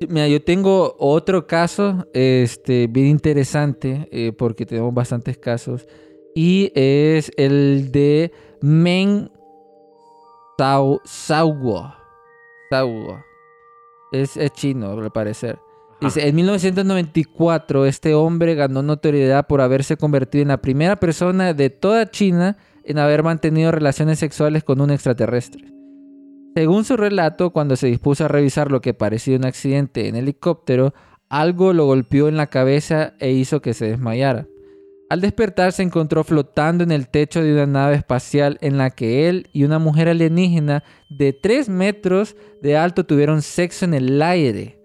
[0.10, 5.88] Mira, yo tengo otro caso, este, bien interesante, eh, porque tenemos bastantes casos,
[6.34, 9.30] y es el de Meng
[10.58, 11.92] Sao, Sauguo.
[12.70, 13.24] Sauguo.
[14.12, 15.58] Es, es chino, al parecer.
[16.02, 21.70] Dice, en 1994 este hombre ganó notoriedad por haberse convertido en la primera persona de
[21.70, 25.64] toda China en haber mantenido relaciones sexuales con un extraterrestre.
[26.56, 30.94] Según su relato, cuando se dispuso a revisar lo que parecía un accidente en helicóptero,
[31.30, 34.48] algo lo golpeó en la cabeza e hizo que se desmayara.
[35.10, 39.30] Al despertar se encontró flotando en el techo de una nave espacial en la que
[39.30, 44.81] él y una mujer alienígena de 3 metros de alto tuvieron sexo en el aire.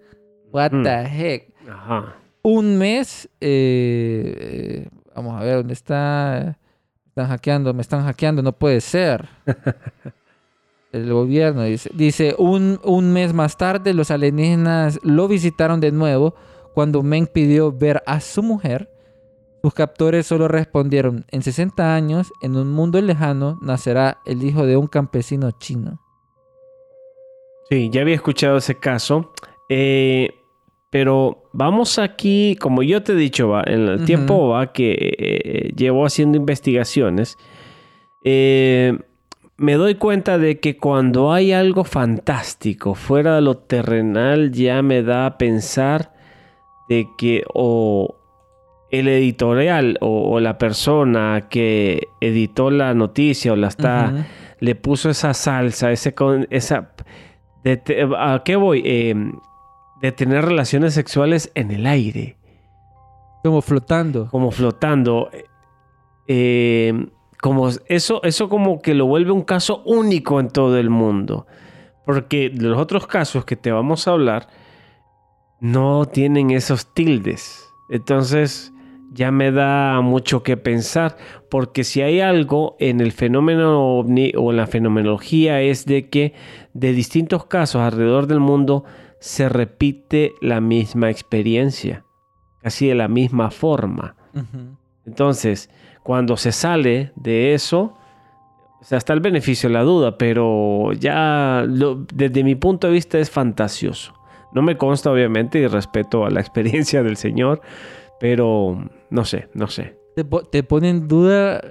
[0.51, 0.83] What Mm.
[0.83, 1.53] the heck.
[1.69, 2.15] Ajá.
[2.43, 3.29] Un mes.
[3.41, 6.57] eh, vamos a ver dónde está.
[7.05, 9.27] Me están hackeando, me están hackeando, no puede ser.
[10.91, 11.89] El gobierno dice.
[11.93, 16.35] Dice, un, un mes más tarde los alienígenas lo visitaron de nuevo
[16.73, 18.89] cuando Meng pidió ver a su mujer.
[19.63, 24.77] Sus captores solo respondieron, en 60 años, en un mundo lejano, nacerá el hijo de
[24.77, 25.99] un campesino chino.
[27.69, 29.33] Sí, ya había escuchado ese caso.
[29.69, 30.29] Eh,
[30.89, 35.73] pero vamos aquí, como yo te he dicho, va, en el tiempo va que eh,
[35.75, 37.37] llevo haciendo investigaciones,
[38.23, 38.97] eh,
[39.57, 45.03] me doy cuenta de que cuando hay algo fantástico fuera de lo terrenal, ya me
[45.03, 46.13] da a pensar
[46.87, 48.15] de que o
[48.91, 54.25] el editorial o, o la persona que editó la noticia o la está
[54.59, 56.93] le puso esa salsa, ese con, esa
[57.63, 57.81] de
[58.17, 58.81] ¿a qué voy?
[58.85, 59.15] Eh,
[60.01, 62.37] de tener relaciones sexuales en el aire,
[63.43, 64.27] Como flotando.
[64.29, 65.29] como flotando.
[66.27, 67.07] Eh,
[67.41, 71.47] como eso, eso como que lo vuelve un caso único en todo el mundo.
[72.05, 74.47] Porque los otros casos que te vamos a hablar
[75.59, 77.69] no tienen esos tildes.
[77.89, 78.73] Entonces
[79.13, 81.17] ya me da mucho que pensar.
[81.49, 86.33] Porque si hay algo en el fenómeno ovni o en la fenomenología es de que
[86.73, 88.83] de distintos casos alrededor del mundo
[89.19, 92.03] se repite la misma experiencia.
[92.61, 94.15] Casi de la misma forma.
[94.33, 94.75] Ujú.
[95.05, 95.69] Entonces,
[96.03, 97.95] cuando se sale de eso,
[98.79, 102.93] o sea, está el beneficio de la duda, pero ya lo- desde mi punto de
[102.93, 104.13] vista es fantasioso.
[104.53, 107.61] No me consta, obviamente, y respeto a la experiencia del Señor,
[108.19, 109.97] pero no sé, no sé.
[110.15, 111.61] te, po- te pone en duda.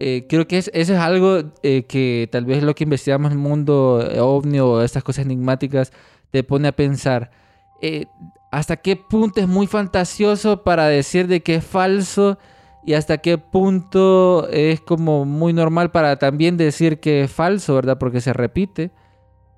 [0.00, 3.38] eh, creo que es, eso es algo eh, que tal vez lo que investigamos en
[3.38, 5.92] el mundo eh, ovni o estas cosas enigmáticas
[6.32, 7.30] te pone a pensar.
[7.80, 8.06] eh,
[8.50, 12.38] ¿Hasta qué punto es muy fantasioso para decir de que es falso?
[12.84, 17.96] Y hasta qué punto es como muy normal para también decir que es falso, ¿verdad?
[17.98, 18.90] Porque se repite.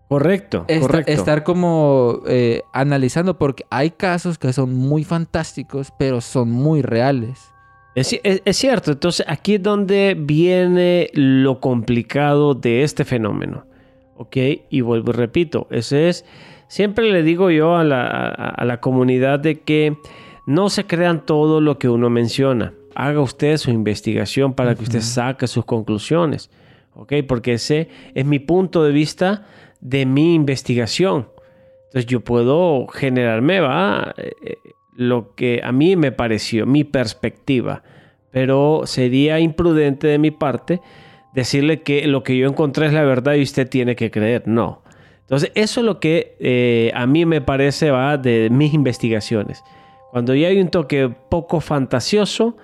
[0.08, 1.10] Correcto, Esta- correcto.
[1.12, 7.40] estar como eh, analizando, porque hay casos que son muy fantásticos, pero son muy reales.
[7.96, 13.64] Es, es cierto, entonces aquí es donde viene lo complicado de este fenómeno.
[14.16, 14.36] ¿Ok?
[14.70, 16.24] Y vuelvo y repito, ese es,
[16.74, 19.96] siempre le digo yo a la, a- a la comunidad de que
[20.46, 22.72] no se crean todo lo que uno menciona.
[22.96, 26.50] Haga usted su investigación para que usted saque sus conclusiones.
[26.96, 27.12] ¿Ok?
[27.26, 29.46] Porque ese es mi punto de vista
[29.80, 31.26] de mi investigación.
[31.86, 34.56] Entonces yo puedo generarme, va, Eh, eh,
[34.96, 37.82] lo que a mí me pareció, mi perspectiva.
[38.30, 40.80] Pero sería imprudente de mi parte
[41.34, 44.42] decirle que lo que yo encontré es la verdad y usted tiene que creer.
[44.46, 44.83] No.
[45.24, 49.62] Entonces eso es lo que eh, a mí me parece, va, de mis investigaciones.
[50.10, 52.56] Cuando ya hay un toque poco fantasioso,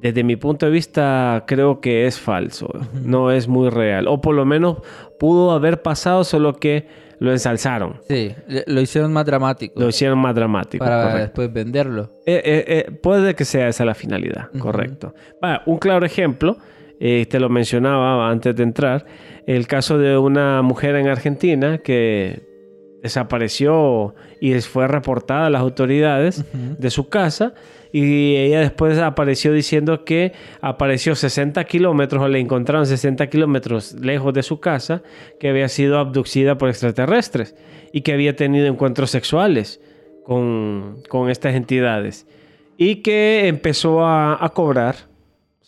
[0.00, 4.08] desde mi punto de vista creo que es falso, no es muy real.
[4.08, 4.78] O por lo menos
[5.18, 6.88] pudo haber pasado, solo que
[7.20, 8.00] lo ensalzaron.
[8.08, 8.34] Sí,
[8.66, 9.78] lo hicieron más dramático.
[9.78, 10.82] Lo hicieron más dramático.
[10.82, 11.20] para correcto.
[11.20, 12.10] después venderlo.
[12.24, 15.14] Eh, eh, eh, puede que sea esa la finalidad, correcto.
[15.66, 16.56] Un claro ejemplo,
[16.98, 19.04] te lo mencionaba antes de entrar,
[19.56, 22.48] el caso de una mujer en Argentina que
[23.02, 27.54] desapareció y fue reportada a las autoridades de su casa
[27.92, 34.32] y ella después apareció diciendo que apareció 60 kilómetros o le encontraron 60 kilómetros lejos
[34.34, 35.02] de su casa
[35.40, 37.56] que había sido abducida por extraterrestres
[37.92, 39.80] y que había tenido encuentros sexuales
[40.24, 42.28] con, con estas entidades
[42.76, 45.09] y que empezó a, a cobrar.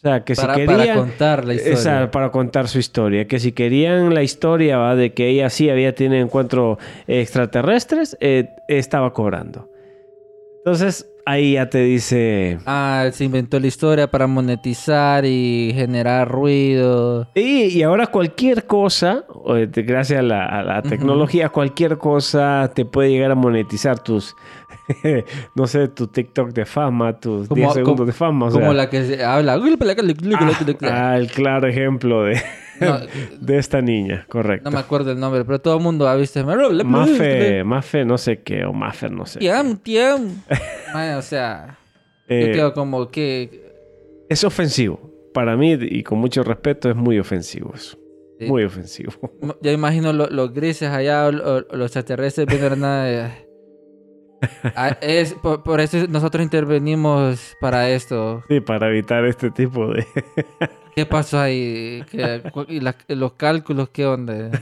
[0.04, 0.98] O sea, que para, si para querían...
[0.98, 1.74] contar la historia.
[1.74, 3.28] Esa, para contar su historia.
[3.28, 4.96] Que si querían la historia ¿va?
[4.96, 9.70] de que ella sí había tenido encuentros extraterrestres, eh, estaba cobrando.
[10.64, 12.58] Entonces, ahí ya te dice...
[12.66, 17.28] Ah, se inventó la historia para monetizar y generar ruido.
[17.34, 19.24] Y, y ahora cualquier cosa,
[19.56, 24.36] eh, gracias a la, a la tecnología, cualquier cosa te puede llegar a monetizar tus,
[25.54, 28.46] no sé, tu TikTok de fama, tus 10 segundos de fama.
[28.46, 29.58] o como sea, la que se habla.
[30.82, 32.40] ah, el claro ejemplo de,
[32.80, 32.98] No,
[33.40, 34.68] de esta niña, correcto.
[34.68, 36.44] no me acuerdo el nombre, pero todo el mundo ha visto.
[36.44, 39.38] Mafe, Mafe no sé qué, o Mafer no sé.
[39.38, 40.42] Tiam, tiam.
[41.18, 41.78] O sea,
[42.28, 43.62] yo Eh, quedo como que.
[44.28, 45.10] es ofensivo.
[45.32, 47.96] Para mí, y con mucho respeto, es muy ofensivo eso.
[48.40, 49.12] Muy ofensivo.
[49.62, 53.51] Ya imagino lo- los grises allá, o, o- o los extraterrestres viendo nada de-
[54.74, 58.42] Ah, es, por, por eso nosotros intervenimos para esto.
[58.48, 60.06] Sí, para evitar este tipo de...
[60.94, 62.04] ¿Qué pasó ahí?
[62.10, 64.50] ¿Qué- y la- los cálculos, ¿qué onda?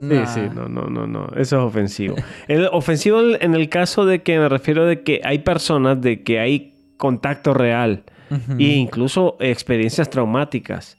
[0.00, 0.26] Sí, Nah.
[0.26, 1.28] sí, no, no, no, no.
[1.36, 2.16] Eso es ofensivo.
[2.46, 6.40] El ofensivo en el caso de que me refiero de que hay personas de que
[6.40, 8.52] hay contacto real Ujú.
[8.58, 10.98] e incluso experiencias traumáticas,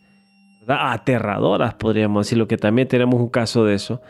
[0.61, 0.93] ¿verdad?
[0.93, 4.01] aterradoras, podríamos decirlo, que también tenemos un caso de eso,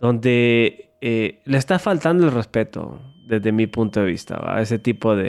[0.00, 5.14] donde eh, le está faltando el respeto, desde mi punto de vista, a ese tipo
[5.14, 5.22] de,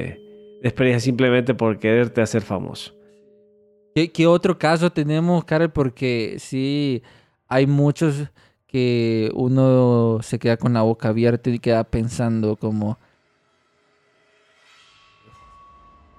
[0.61, 2.93] de experiencia simplemente por quererte hacer famoso.
[3.93, 5.71] ¿Qué, qué otro caso tenemos, Karel?
[5.71, 7.03] Porque sí,
[7.49, 8.29] hay muchos
[8.67, 12.97] que uno se queda con la boca abierta y queda pensando como...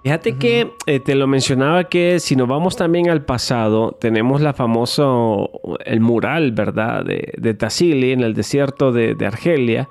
[0.07, 4.53] Fíjate que eh, te lo mencionaba que si nos vamos también al pasado, tenemos la
[4.53, 5.51] famoso,
[5.85, 7.05] el mural, ¿verdad?
[7.05, 9.88] De, de Tassili en el desierto de, de Argelia,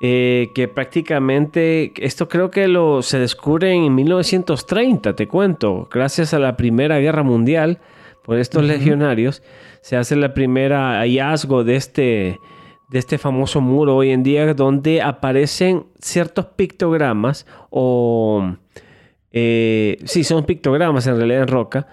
[0.00, 6.38] eh, que prácticamente, esto creo que lo, se descubre en 1930, te cuento, gracias a
[6.38, 7.80] la Primera Guerra Mundial,
[8.22, 9.42] por estos legionarios,
[9.82, 12.40] se hace la primera hallazgo de este,
[12.88, 18.54] de este famoso muro hoy en día, donde aparecen ciertos pictogramas o...
[19.36, 21.88] Eh, sí, son pictogramas en realidad en roca,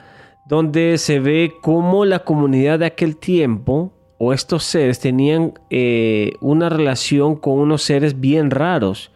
[0.45, 6.69] donde se ve cómo la comunidad de aquel tiempo o estos seres tenían eh, una
[6.69, 9.11] relación con unos seres bien raros,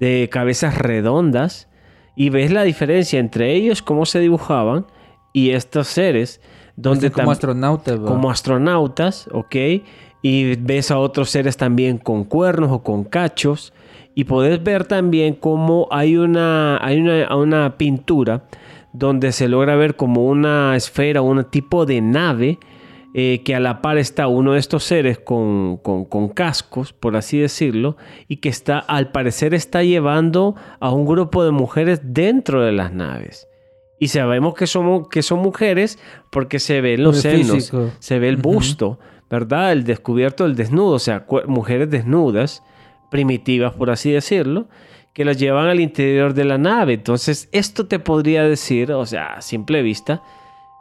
[0.00, 1.68] de cabezas redondas,
[2.16, 4.86] y ves la diferencia entre ellos, cómo se dibujaban,
[5.32, 6.40] y estos seres,
[6.74, 9.56] donde como tam- astronautas, como astronautas, ¿ok?
[10.22, 13.72] Y ves a otros seres también con cuernos o con cachos.
[14.14, 18.44] Y podés ver también cómo hay una, hay una, una pintura
[18.92, 22.58] donde se logra ver como una esfera, un tipo de nave,
[23.16, 27.16] eh, que a la par está uno de estos seres con, con- con cascos, por
[27.16, 27.96] así decirlo,
[28.28, 32.92] y que está, al parecer está llevando a un grupo de mujeres dentro de las
[32.92, 33.48] naves.
[34.00, 35.98] Y sabemos que, somos, que son mujeres
[36.30, 37.90] porque se ven los senos, físico.
[38.00, 38.98] se ve el busto,
[39.30, 39.72] ¿verdad?
[39.72, 42.62] El descubierto, el desnudo, o sea, mujeres desnudas,
[43.10, 44.66] primitivas por así decirlo,
[45.12, 46.94] que las llevan al interior de la nave.
[46.94, 50.22] Entonces, esto te podría decir, o sea, a simple vista,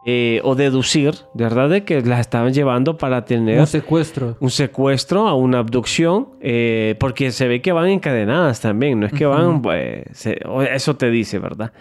[0.06, 1.70] eh, o deducir, ¿verdad?
[1.70, 4.36] De que las estaban llevando para tener Un secuestro.
[4.42, 9.14] un secuestro, a una abducción, eh, porque se ve que van encadenadas también, no es
[9.14, 9.72] que van, Ujú.
[9.72, 11.72] eh, se- o eso te dice, ¿verdad?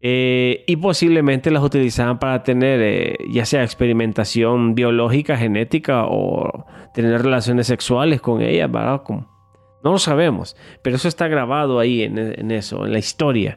[0.00, 7.22] Eh, y posiblemente las utilizaban para tener eh, ya sea experimentación biológica, genética o tener
[7.22, 9.02] relaciones sexuales con ellas, ¿verdad?
[9.02, 9.26] Como-
[9.86, 13.56] no lo sabemos, pero eso está grabado ahí en, eso, en la historia.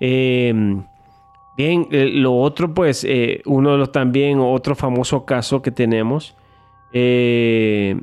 [0.00, 0.50] Eh,
[1.58, 6.34] bien, eh, lo otro, pues, eh, uno de los también, otro famoso caso que tenemos,
[6.90, 7.98] que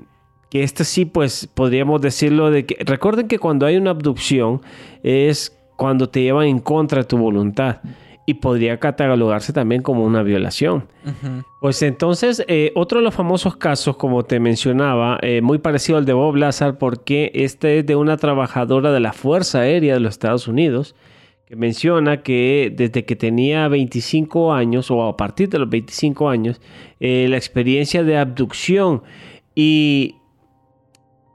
[0.52, 4.62] este sí, pues podríamos decirlo de que, recuerden que cuando hay una abducción
[5.02, 7.78] es cuando te llevan en contra de tu voluntad
[8.26, 10.88] y podría catalogarse también como una violación.
[11.62, 16.06] Pues entonces, eh, otro de los famosos casos, como te mencionaba, eh, muy parecido al
[16.06, 20.14] de Bob Lazar, porque este es de una trabajadora de la Fuerza Aérea de los
[20.14, 20.96] Estados Unidos,
[21.46, 26.60] que menciona que desde que tenía 25 años, o a partir de los 25 años,
[27.00, 29.04] eh, la experiencia de abducción
[29.54, 30.16] y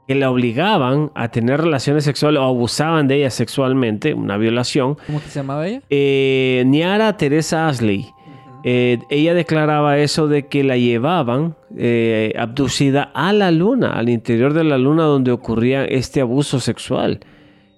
[0.07, 5.19] que la obligaban a tener relaciones sexuales o abusaban de ella sexualmente, una violación, ¿Cómo
[5.21, 5.81] que se llamaba ella?
[5.89, 8.07] eh, Niara Teresa Asley.
[8.63, 14.53] eh, ella declaraba eso de que la llevaban eh, abducida a la luna, al interior
[14.53, 17.19] de la luna donde ocurría este abuso sexual.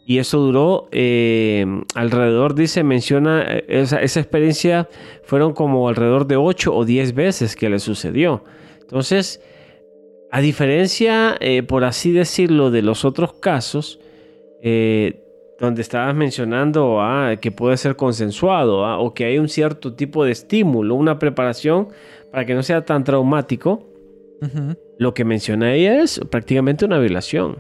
[0.06, 1.66] Y eso duró eh,
[1.96, 4.90] alrededor, dice, menciona, eh, esa, esa experiencia
[5.24, 8.44] fueron como alrededor de 8 o 10 veces que le sucedió.
[8.82, 9.42] Entonces,
[10.34, 14.00] a diferencia, eh, por así decirlo, de los otros casos,
[14.64, 15.22] eh,
[15.60, 20.26] donde estabas mencionando ah, que puede ser consensuado ah, o que hay un cierto tipo
[20.26, 21.90] de estímulo, una preparación
[22.32, 23.88] para que no sea tan traumático,
[24.98, 27.60] lo que menciona ella es prácticamente una violación.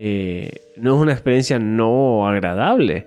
[0.00, 3.06] Eh, no es una experiencia no agradable.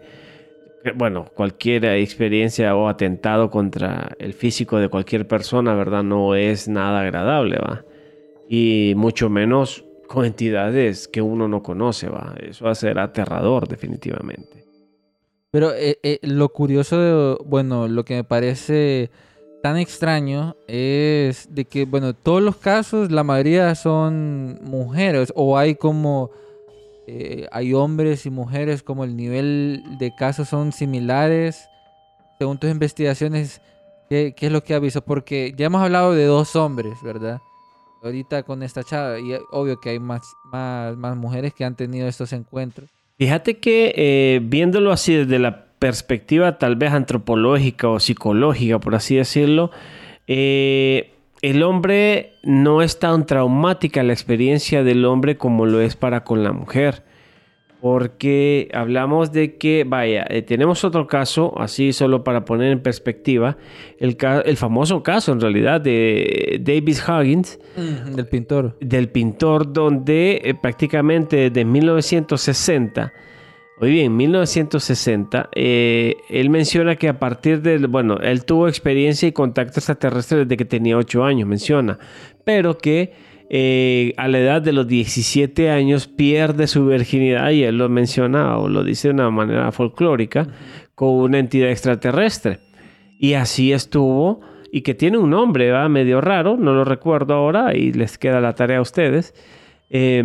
[0.96, 6.04] Bueno, cualquier experiencia o atentado contra el físico de cualquier persona, ¿verdad?
[6.04, 7.84] No es nada agradable, ¿va?
[8.48, 12.36] Y mucho menos con entidades que uno no conoce, ¿va?
[12.40, 14.64] Eso va a ser aterrador, definitivamente.
[15.52, 19.10] Pero eh, eh, lo curioso, de- bueno, lo que me parece
[19.64, 25.74] tan extraño es de que, bueno, todos los casos, la mayoría son mujeres o hay
[25.76, 26.30] como,
[27.08, 31.68] eh, hay hombres y mujeres, como el nivel de casos son similares.
[32.38, 33.62] Según tus investigaciones,
[34.10, 35.02] ¿qué, qué es lo que has visto?
[35.02, 37.40] Porque ya hemos hablado de dos hombres, ¿verdad?
[38.06, 42.08] Ahorita con esta chava, y obvio que hay más, más, más mujeres que han tenido
[42.08, 42.88] estos encuentros.
[43.18, 49.16] Fíjate que eh, viéndolo así desde la perspectiva tal vez antropológica o psicológica, por así
[49.16, 49.72] decirlo,
[50.28, 56.24] eh, el hombre no es tan traumática la experiencia del hombre como lo es para
[56.24, 57.04] con la mujer.
[57.90, 63.58] Porque hablamos de que, vaya, eh, tenemos otro caso, así solo para poner en perspectiva,
[64.00, 67.60] el, ca- el famoso caso en realidad de David Huggins,
[68.16, 68.76] Del pintor.
[68.80, 73.14] del pintor donde eh, prácticamente desde 1960,
[73.80, 79.32] muy bien, 1960, eh, él menciona que a partir del, bueno, él tuvo experiencia y
[79.32, 82.00] contacto extraterrestre desde que tenía 8 años, menciona,
[82.44, 83.14] pero que
[83.50, 88.58] eh, a la edad de los 17 años pierde su virginidad y él lo menciona
[88.58, 90.48] o lo dice de una manera folclórica
[90.96, 92.60] con una entidad extraterrestre.
[93.20, 94.42] Y así estuvo
[94.72, 95.88] y que tiene un nombre ¿va?
[95.88, 99.34] medio raro, no lo recuerdo ahora y les queda la tarea a ustedes,
[99.90, 100.24] eh,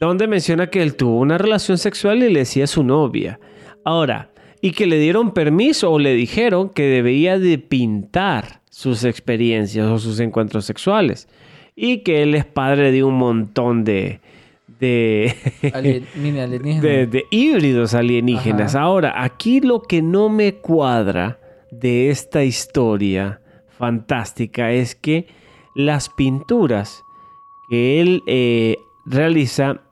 [0.00, 3.38] donde menciona que él tuvo una relación sexual y le decía su novia.
[3.84, 9.86] Ahora, y que le dieron permiso o le dijeron que debía de pintar sus experiencias
[9.86, 11.28] o sus encuentros sexuales.
[11.76, 14.20] Y que él es padre de un montón de...
[14.80, 15.34] de
[15.74, 16.82] Alien- mini alienígena.
[16.82, 18.74] de, de híbridos alienígenas.
[18.74, 18.84] Ajá.
[18.84, 21.38] Ahora, aquí lo que no me cuadra
[21.70, 25.26] de esta historia fantástica es que
[25.74, 27.02] las pinturas
[27.68, 29.82] que él eh, realiza,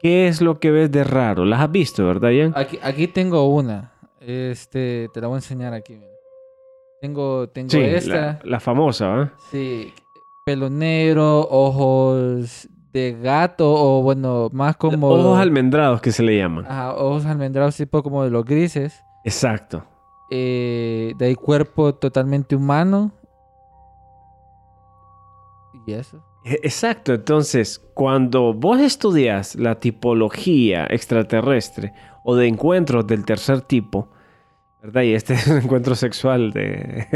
[0.00, 1.44] ¿qué es lo que ves de raro?
[1.44, 2.52] ¿Las has visto, verdad, Ian?
[2.56, 3.92] Aquí, aquí tengo una.
[4.20, 6.00] Este, te la voy a enseñar aquí.
[7.00, 8.14] Tengo, tengo Sí, esta.
[8.14, 9.32] la, la famosa, ¿va?
[9.52, 9.92] Sí.
[10.44, 15.08] Pelo negro, ojos de gato o bueno, más como...
[15.08, 16.64] Ojos almendrados que se le llaman.
[16.66, 19.04] Ajá, ojos almendrados tipo como de los grises.
[19.24, 19.84] Exacto.
[20.32, 23.12] Eh, de ahí cuerpo totalmente humano.
[25.86, 26.24] Y eso.
[26.44, 31.92] E- Exacto, entonces cuando vos estudias la tipología extraterrestre
[32.24, 34.08] o de encuentros del tercer tipo,
[34.82, 35.02] ¿verdad?
[35.02, 37.06] Y este es un encuentro sexual de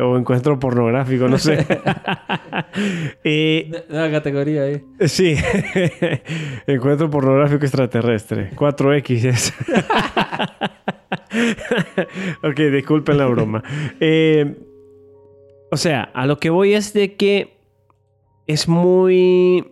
[0.02, 1.64] o encuentro pornográfico, no sé.
[3.24, 4.82] Eh, Nueva categoría ahí.
[5.06, 5.36] sí,
[6.66, 9.54] encuentro pornográfico extraterrestre, 4X es.
[12.42, 13.62] ok, disculpen la broma.
[14.00, 14.56] Eh,
[15.70, 17.56] o sea, a lo que voy es de que
[18.46, 19.66] es muy...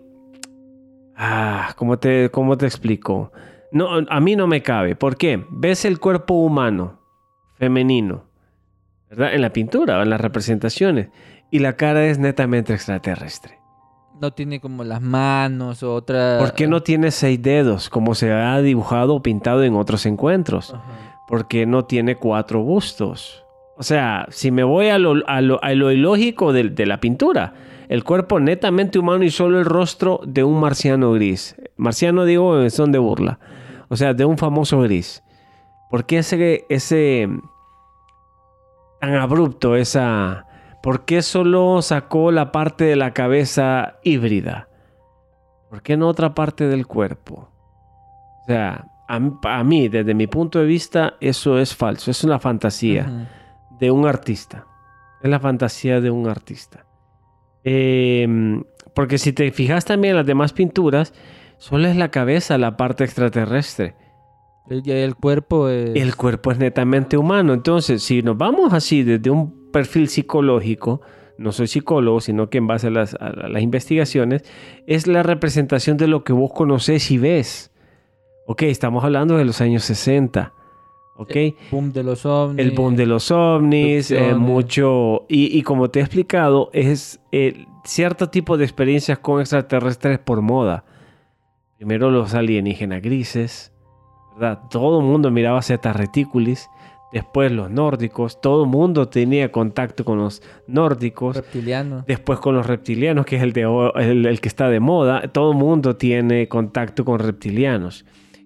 [1.17, 3.33] Ah, ¿cómo te, cómo te explico?
[3.77, 4.97] No, a mí no me cabe.
[4.97, 5.45] ¿Por qué?
[5.51, 6.99] Ves el cuerpo humano,
[7.59, 8.25] femenino,
[9.11, 9.35] ¿verdad?
[9.35, 11.09] En la pintura, en las representaciones.
[11.51, 13.59] Y la cara es netamente extraterrestre.
[14.21, 16.39] No tiene como las manos o otra...
[16.39, 20.73] ¿Por qué no tiene seis dedos, como se ha dibujado o pintado en otros encuentros?
[20.73, 20.83] Ajá.
[21.29, 23.45] ¿Por qué no tiene cuatro bustos?
[23.77, 26.99] O sea, si me voy a lo, a lo- a lo ilógico de, de la
[26.99, 27.53] pintura,
[27.89, 31.55] el cuerpo netamente humano y solo el rostro de un marciano gris.
[31.77, 33.39] Marciano digo en son de burla.
[33.89, 35.23] O sea, de un famoso gris.
[35.91, 37.29] ¿Por qué ese, ese
[39.01, 40.47] tan abrupto, esa...
[40.83, 44.69] ¿Por qué solo sacó la parte de la cabeza híbrida?
[45.69, 47.49] ¿Por qué no otra parte del cuerpo?
[48.43, 52.11] O sea, a, a mí, desde mi punto de vista, eso es falso.
[52.11, 53.29] Es una fantasía
[53.81, 54.67] de un artista.
[55.23, 56.87] Es la fantasía de un artista.
[57.65, 58.63] Eh,
[58.95, 61.13] porque si te fijas también en las demás pinturas,
[61.59, 63.95] solo es la cabeza la parte extraterrestre.
[64.69, 65.95] Y el cuerpo es...
[65.95, 67.53] El cuerpo es netamente humano.
[67.53, 71.01] Entonces, si nos vamos así desde un perfil psicológico,
[71.39, 74.43] no soy psicólogo, sino que en base a las, a las investigaciones,
[74.87, 77.71] es la representación de lo que vos conoces y ves.
[78.47, 80.53] Ok, estamos hablando de los años 60.
[81.19, 81.33] Ok.
[81.71, 82.65] boom de los ovnis.
[82.65, 85.25] El boom de los ovnis, eh, mucho...
[85.29, 90.43] Y, y como te he explicado, es eh, cierto tipo de experiencias con extraterrestres por
[90.43, 90.85] moda.
[91.79, 93.73] Primero los alienígenas grises,
[94.35, 94.61] ¿verdad?
[94.71, 96.69] Todo el mundo miraba Zeta Reticulis.
[97.13, 101.37] Después los nórdicos, todo el mundo tenía contacto con los nórdicos.
[101.37, 102.05] reptiliano.
[102.07, 103.63] Después con los reptilianos, que es el, de,
[103.97, 105.23] el, el que está de moda.
[105.29, 108.05] Todo el mundo tiene contacto con reptilianos.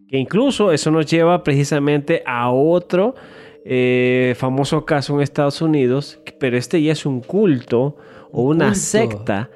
[0.09, 3.15] Que incluso eso nos lleva precisamente a otro
[3.65, 6.21] eh, famoso caso en Estados Unidos.
[6.39, 7.97] Pero este ya es un culto
[8.31, 9.51] o Un una secta,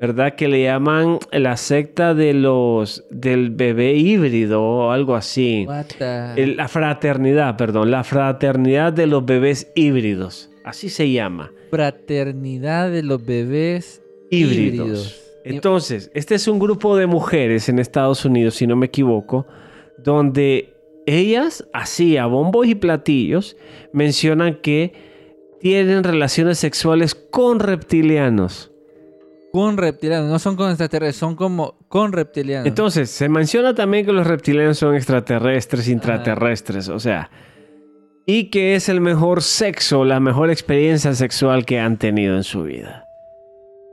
[0.00, 0.34] ¿verdad?
[0.34, 5.64] Que le llaman la secta de los del bebé híbrido o algo así.
[5.66, 10.50] What the- La fraternidad, perdón, la fraternidad de los bebés híbridos.
[10.64, 11.52] Así se llama.
[11.70, 14.86] Fraternidad de los bebés híbridos.
[14.86, 15.22] híbridos.
[15.44, 19.46] Entonces, este es un grupo de mujeres en Estados Unidos, si no me equivoco,
[19.96, 20.74] donde
[21.06, 23.56] ellas, así a bombos y platillos,
[23.92, 24.92] mencionan que
[25.60, 28.72] tienen relaciones sexuales con reptilianos.
[29.56, 32.66] Con reptilianos, no son con extraterrestres, son como con reptilianos.
[32.66, 37.30] Entonces, se menciona también que los reptilianos son extraterrestres, intraterrestres, o sea,
[38.26, 42.64] y que es el mejor sexo, la mejor experiencia sexual que han tenido en su
[42.64, 43.06] vida.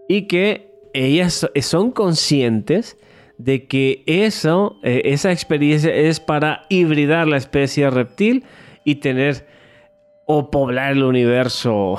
[0.10, 2.98] Y que ellas son conscientes
[3.38, 8.44] de que eso, eh, esa experiencia es para hibridar la especie reptil
[8.84, 9.48] y tener
[10.26, 11.96] o poblar el universo.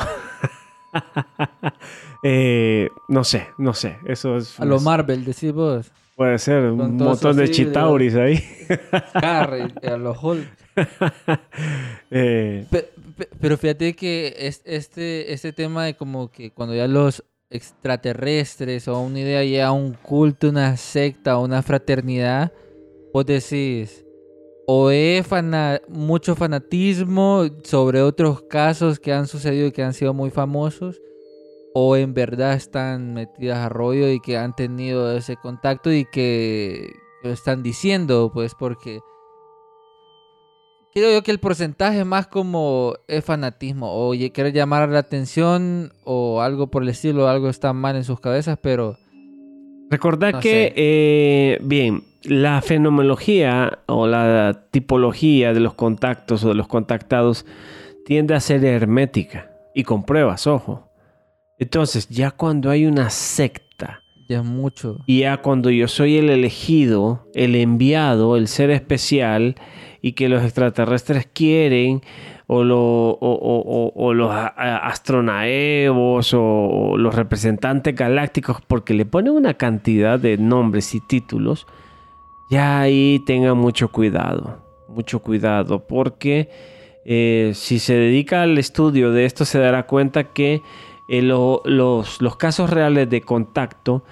[2.26, 4.58] Eh, no sé, no sé, eso es...
[4.58, 5.92] a lo Marvel, decís vos.
[6.16, 8.42] Puede ser, un montón de chitauris ahí.
[9.14, 10.46] Harry, a los Hulk.
[12.10, 16.86] Eh, Pe- pe- Pero fíjate que es- este, este tema de como que cuando ya
[16.86, 22.52] los extraterrestres o una idea ya un culto, una secta, una fraternidad,
[23.12, 24.04] vos decís,
[24.66, 30.14] o es fana- mucho fanatismo sobre otros casos que han sucedido y que han sido
[30.14, 31.00] muy famosos,
[31.74, 36.92] o en verdad están metidas a rollo y que han tenido ese contacto y que
[37.24, 39.00] lo están diciendo, pues porque
[40.94, 46.40] creo yo que el porcentaje más como es fanatismo o querer llamar la atención o
[46.42, 48.96] algo por el estilo, algo está mal en sus cabezas, pero
[49.90, 56.54] recordad No que, eh, bien, la fenomenología o la tipología de los contactos o de
[56.54, 57.44] los contactados
[58.06, 60.93] tiende a ser hermética y con pruebas, ojo.
[61.58, 64.98] Entonces, ya cuando hay una secta, ya mucho.
[65.06, 69.54] y ya cuando yo soy el elegido, el enviado, el ser especial,
[70.00, 72.02] y que los extraterrestres quieren,
[72.46, 74.30] o, lo- o- o- o- o los
[75.14, 81.66] astronaevos, o, o los representantes galácticos, porque le ponen una cantidad de nombres y títulos,
[82.50, 86.50] ya ahí tengan mucho cuidado, mucho cuidado, porque
[87.06, 90.60] eh, si se dedica al estudio de esto se dará cuenta que
[91.08, 94.04] eh, lo- los, los casos reales de contacto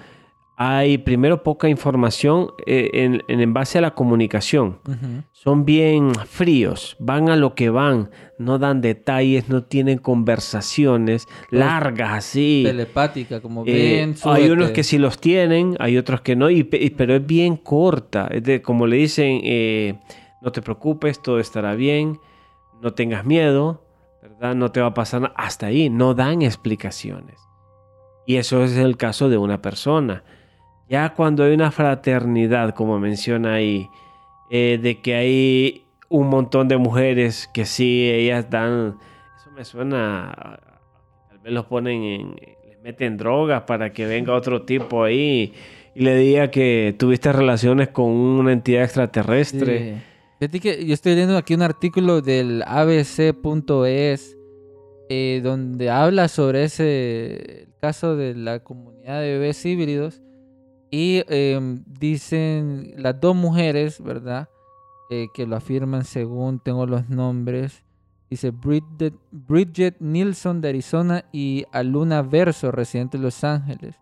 [0.55, 4.77] hay primero poca información eh, en, en- base a la comunicación.
[4.87, 5.23] Ujú.
[5.31, 12.11] Son bien fríos, van a lo que van, no dan detalles, no tienen conversaciones largas
[12.13, 12.61] así.
[12.65, 14.09] Telepática, como Eh, bien.
[14.11, 14.51] hay súbete.
[14.51, 18.27] unos que sí los tienen, hay otros que no, y y- pero es bien corta.
[18.27, 19.95] Es de, como le dicen, eh,
[20.41, 22.19] no te preocupes, todo estará bien,
[22.81, 23.81] no tengas miedo,
[24.23, 24.55] ¿verdad?
[24.55, 25.33] No te va a pasar nada.
[25.37, 27.39] Hasta ahí, no dan explicaciones.
[28.25, 30.23] Y eso es el caso de una persona.
[30.89, 33.89] Ya cuando hay una fraternidad, como menciona ahí,
[34.49, 38.97] eh, de que hay un montón de mujeres que sí, ellas dan,
[39.37, 40.59] eso me suena,
[41.27, 42.35] tal vez los ponen en,
[42.67, 45.53] les meten drogas para que venga otro tipo ahí
[45.95, 49.95] y le diga que tuviste relaciones con una entidad extraterrestre.
[49.95, 50.12] Sí.
[50.39, 54.37] Yo estoy leyendo aquí un artículo del abc.es
[55.09, 60.21] eh, donde habla sobre ese caso de la comunidad de bebés híbridos
[60.89, 64.49] y em, dicen las dos mujeres, ¿verdad?
[65.09, 67.83] Eh, que lo afirman según tengo los nombres.
[68.29, 73.95] Dice Bridget, Bridget Nilsson de Arizona y Aluna Verso, residente de Los Ángeles.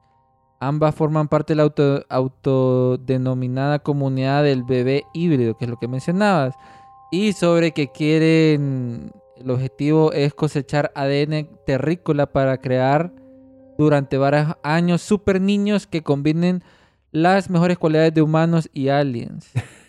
[0.61, 5.87] Ambas forman parte de la auto- autodenominada comunidad del bebé híbrido, que es lo que
[5.87, 6.53] mencionabas.
[7.11, 13.11] Y sobre que quieren, el objetivo es cosechar ADN terrícola para crear
[13.77, 16.63] durante varios años super niños que combinen
[17.11, 19.49] las mejores cualidades de humanos y aliens.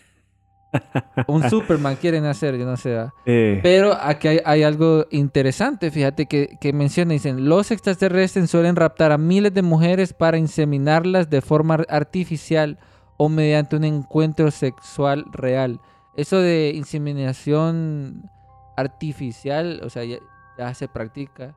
[1.27, 2.97] Un Superman quieren hacer, yo no sé.
[3.25, 8.75] Eh, Pero aquí hay, hay algo interesante, fíjate que, que menciona, dicen, los extraterrestres suelen
[8.75, 12.79] raptar a miles de mujeres para inseminarlas de forma ar- artificial
[13.17, 15.79] o mediante un encuentro sexual real.
[16.15, 18.29] Eso de inseminación
[18.77, 20.17] artificial, o sea, ya,
[20.57, 21.55] ya se practica.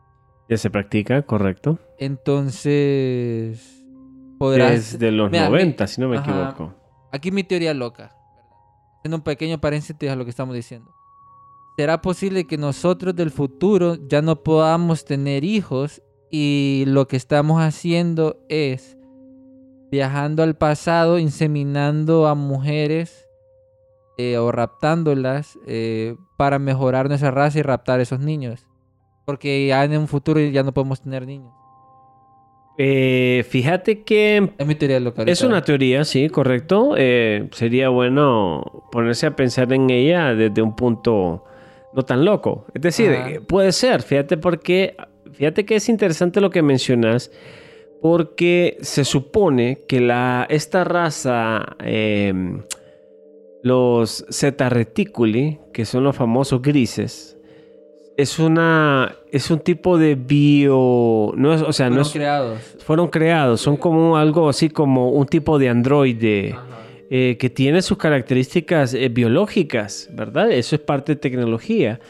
[0.49, 1.79] ya se practica, correcto.
[1.99, 3.85] Entonces,
[4.39, 4.93] podrás...
[4.93, 6.31] Desde los Mira, 90, si no me Ajá.
[6.31, 6.75] equivoco.
[7.13, 8.13] Aquí mi teoría loca.
[9.07, 10.93] Haciendo un pequeño paréntesis a lo que estamos diciendo.
[11.77, 17.63] ¿Será posible que nosotros del futuro ya no podamos tener hijos y lo que estamos
[17.63, 18.97] haciendo es
[19.93, 23.29] viajando al pasado, inseminando a mujeres
[24.19, 28.67] eh, o raptándolas eh, para mejorar nuestra raza y raptar a esos niños?
[29.25, 31.55] Porque ya en un futuro ya no podemos tener niños.
[32.79, 35.23] Eh, fíjate que Es mi teoría loca.
[35.23, 35.47] es ahorita.
[35.47, 36.95] una teoría, sí, correcto.
[36.97, 41.45] Eh, sería bueno ponerse a pensar en ella desde un punto
[41.95, 42.67] no tan loco.
[42.75, 43.31] Es decir, Ajá.
[43.31, 44.95] eh, puede ser, fíjate porque,
[45.33, 47.31] fíjate que es interesante lo que mencionas,
[48.03, 52.35] porque se supone que la, esta raza, eh,
[53.63, 57.36] los Zeta Reticuli, que son los famosos grises,
[58.17, 62.61] es una, es un tipo de bio, no es, o sea, no Fueron es, creados.
[62.79, 66.57] fueron creados, son como algo así como un tipo de androide
[67.11, 70.51] eh, que tiene sus características eh, biológicas, ¿verdad?
[70.51, 72.01] Eso es parte de tecnología,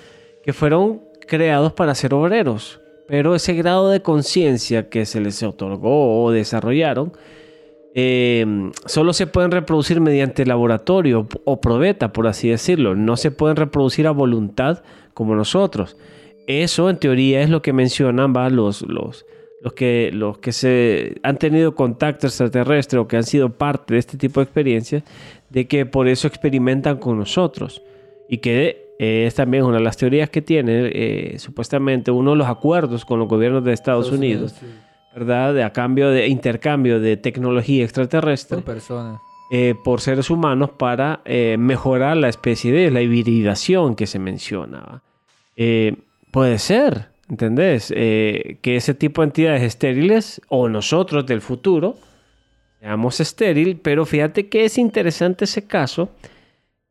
[0.44, 6.22] que fueron creados para ser obreros, pero ese grado de conciencia que se les otorgó
[6.24, 7.12] o desarrollaron,
[7.98, 8.44] eh,
[8.84, 12.94] solo se pueden reproducir mediante laboratorio o probeta, por así decirlo.
[12.94, 14.82] No se pueden reproducir a voluntad
[15.14, 15.96] como nosotros.
[16.46, 18.50] Eso, en teoría, es lo que mencionan ¿va?
[18.50, 19.24] Los, los,
[19.62, 24.00] los, que, los que se han tenido contacto extraterrestre o que han sido parte de
[24.00, 25.02] este tipo de experiencias,
[25.48, 27.82] de que por eso experimentan con nosotros.
[28.28, 32.36] Y que eh, es también una de las teorías que tiene, eh, supuestamente, uno de
[32.36, 34.66] los acuerdos con los gobiernos de Estados, Unidos, sí.
[35.16, 35.54] ¿Verdad?
[35.54, 39.18] De, a cambio de intercambio de tecnología extraterrestre Por personas.
[39.50, 44.80] eh, por seres humanos para eh, mejorar la especie de la hibridación que se menciona.
[44.80, 45.02] ¿va?
[45.56, 45.96] Eh,
[46.30, 47.88] puede ser, ¿entendés?
[47.88, 51.96] Que ese tipo de entidades estériles o nosotros del futuro
[52.78, 56.10] seamos estéril, pero fíjate que es interesante ese caso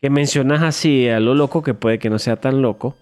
[0.02, 2.96] que mencionas así a lo loco, que puede que no sea tan loco,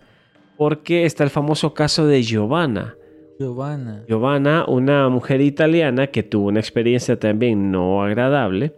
[0.57, 2.95] porque está el famoso caso de Giovanna.
[3.39, 4.03] Giovanna.
[4.07, 8.73] Giovanna, una mujer italiana que tuvo una experiencia también no agradable,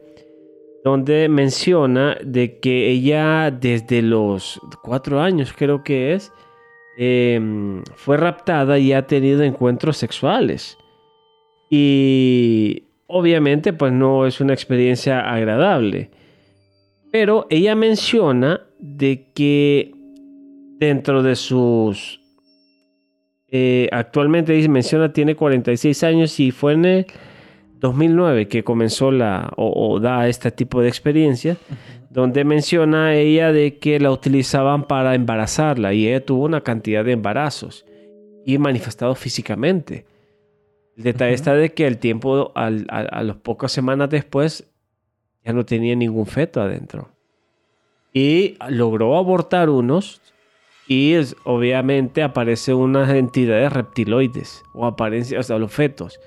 [0.83, 6.31] donde menciona de que ella desde los cuatro años creo que es,
[6.97, 10.77] eh, fue raptada y ha tenido encuentros sexuales.
[11.69, 16.11] Y obviamente pues no es una experiencia agradable.
[17.11, 19.93] Pero ella menciona de que
[20.79, 22.19] dentro de sus
[23.57, 27.05] eh, actualmente dice, menciona tiene 46 años y fue en el
[27.79, 31.55] 2009 que comenzó la o, o da este tipo de experiencia
[32.09, 37.11] donde menciona ella de que la utilizaban para embarazarla y ella tuvo una cantidad de
[37.13, 37.85] embarazos
[38.45, 40.05] y manifestados físicamente.
[40.97, 44.63] El detalle está de que el tiempo al- a, a las pocas semanas después
[45.45, 47.09] ya no tenía ningún feto adentro.
[48.13, 50.21] Y logró abortar unos
[50.88, 56.19] y es- obviamente aparecen unas entidades reptiloides o apariencia, o sea, los fetos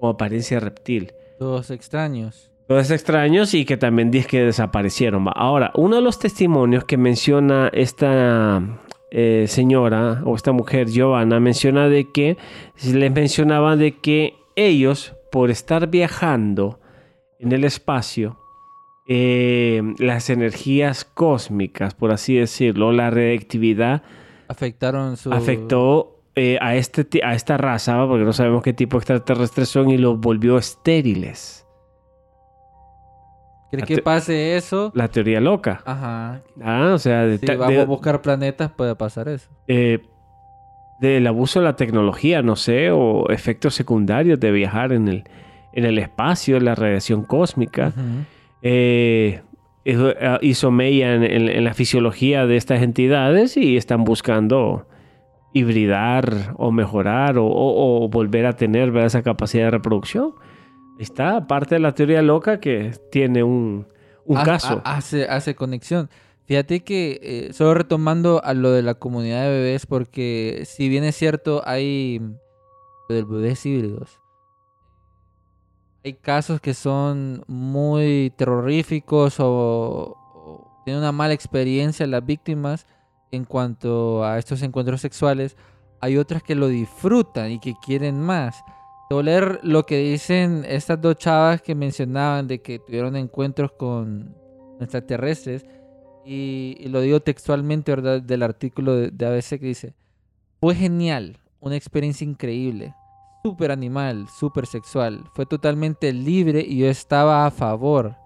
[0.00, 1.12] con apariencia reptil.
[1.38, 2.50] Todos extraños.
[2.66, 5.26] Todos extraños y que también dice que desaparecieron.
[5.34, 8.80] Ahora, uno de los testimonios que menciona esta
[9.12, 12.36] eh, señora o esta mujer, Giovanna, menciona de que
[12.92, 16.80] les mencionaba de que ellos, por estar viajando
[17.38, 18.36] en el espacio,
[19.08, 24.02] eh, las energías cósmicas, por así decirlo, la reactividad
[24.48, 25.32] Afectaron su...
[25.32, 29.90] afectó eh, a, este, a esta raza, porque no sabemos qué tipo de extraterrestres son,
[29.90, 31.66] y los volvió estériles.
[33.70, 34.92] ¿Crees que pase eso?
[34.94, 35.82] La teoría loca.
[35.84, 36.42] Ajá.
[36.62, 39.48] Ah, o sea, de, Si vamos de- a buscar planetas puede pasar eso.
[39.66, 40.00] eh,
[41.00, 45.24] del abuso de la tecnología, no sé, o efectos secundarios de viajar en el,
[45.74, 47.88] en el espacio, la radiación cósmica.
[47.88, 48.00] Eso,
[48.62, 49.42] eh,
[50.42, 54.86] hizo mella en, en- en la fisiología de estas entidades y están buscando
[55.54, 59.06] hibridar o mejorar o, o- o volver a tener ¿verdad?
[59.06, 60.34] esa capacidad de reproducción.
[60.98, 63.86] Está parte de la teoría loca que tiene un,
[64.24, 64.82] un Ha- caso.
[64.84, 66.08] ha- hace, hace conexión.
[66.46, 71.02] Fíjate que, eh, solo retomando a lo de la comunidad de bebés, porque si bien
[71.04, 72.20] es cierto, hay
[73.08, 74.20] lo de bebés híbridos.
[76.06, 82.86] Hay casos que son muy terroríficos o, o tienen una mala experiencia las víctimas
[83.32, 85.56] en cuanto a estos encuentros sexuales.
[86.00, 88.62] Hay otras que lo disfrutan y que quieren más.
[89.08, 94.32] Te leer lo que dicen estas dos chavas que mencionaban de que tuvieron encuentros con
[94.78, 95.66] extraterrestres.
[96.24, 98.22] Y, y lo digo textualmente, ¿verdad?
[98.22, 99.94] Del artículo de, de ABC que dice:
[100.60, 102.94] Fue genial, una experiencia increíble,
[103.46, 105.22] súper animal, súper sexual.
[105.32, 108.16] Fue totalmente libre y yo estaba a favor.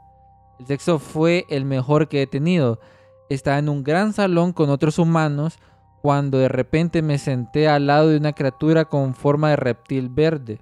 [0.59, 2.81] El sexo fue el mejor que he tenido.
[3.29, 5.59] Estaba en un gran salón con otros humanos
[6.01, 10.59] cuando de repente me senté al lado de una criatura con forma de reptil verde.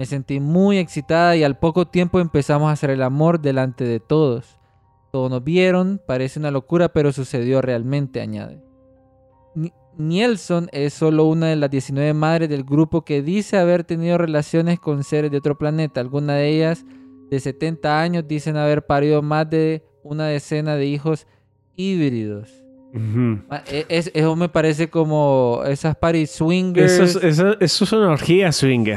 [0.00, 4.00] Me sentí muy excitada y al poco tiempo empezamos a hacer el amor delante de
[4.00, 4.58] todos.
[5.12, 8.64] Todos nos vieron, parece una locura, pero sucedió realmente, añade.
[10.00, 14.80] Nielsen es solo una de las 19 madres del grupo que dice haber tenido relaciones
[14.80, 16.00] con seres de otro planeta.
[16.00, 16.84] Algunas de ellas,
[17.30, 21.26] de 70 años, dicen haber parido más de una decena de hijos
[21.76, 22.50] híbridos.
[23.70, 26.90] E- es- eso me parece como esas party swingers.
[26.92, 27.86] Eso, es, eso, eso.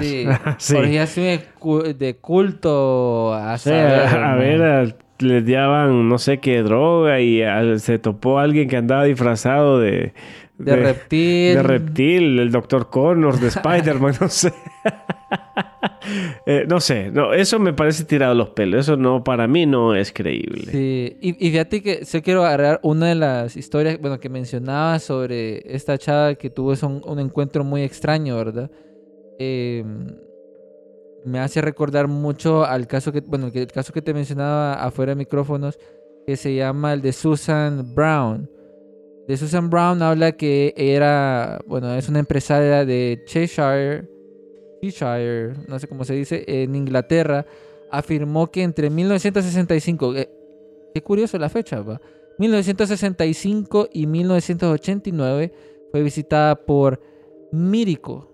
[0.03, 0.25] Sí,
[0.57, 0.75] Sí.
[0.75, 6.63] orgías swingers cu- de culto a Sí, saber, a, ver, les daban no sé qué
[6.63, 10.13] droga y a- se topó alguien que andaba disfrazado de...
[10.57, 11.55] de, reptil.
[11.55, 12.89] De reptil, el Dr.
[12.89, 14.53] Connors, de Spider-Man, no sé.
[16.45, 18.81] Eh, no sé, no, eso me parece tirado los pelos.
[18.81, 20.69] Eso no, para mí no es creíble.
[20.69, 24.99] Sí, y, y fíjate que yo quiero agarrar una de las historias, bueno, que mencionaba
[24.99, 28.69] sobre esta chava que tuvo un, un encuentro muy extraño, ¿verdad?
[29.39, 29.83] Eh,
[31.25, 35.15] me hace recordar mucho al caso que, bueno, el caso que te mencionaba afuera de
[35.15, 35.79] micrófonos,
[36.25, 38.49] que se llama el de Susan Brown.
[39.27, 44.09] De Susan Brown habla que era, bueno, es una empresaria de Cheshire,
[44.81, 47.45] Cheshire, no sé cómo se dice, en Inglaterra,
[47.89, 50.29] afirmó que entre 1965, eh,
[50.93, 52.01] qué curioso la fecha, ¿va?
[52.37, 55.53] 1965 y 1989
[55.91, 56.99] fue visitada por
[57.51, 58.29] Míriko,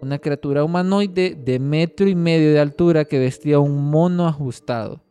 [0.00, 5.02] una criatura humanoide de metro y medio de altura que vestía un mono ajustado.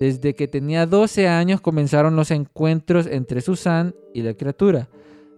[0.00, 4.88] Desde que tenía 12 años comenzaron los encuentros entre Susan y la criatura,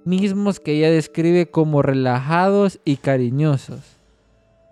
[0.05, 3.81] mismos que ella describe como relajados y cariñosos.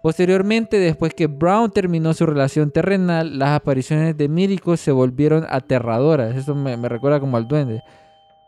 [0.02, 6.36] Posteriormente, después que Brown terminó su relación terrenal, las apariciones de Míriko se volvieron aterradoras.
[6.36, 7.82] Eso me, me recuerda como al duende.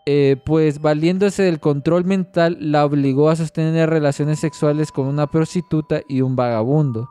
[0.04, 6.02] Eh, pues valiéndose del control mental, la obligó a sostener relaciones sexuales con una prostituta
[6.08, 7.08] y un vagabundo.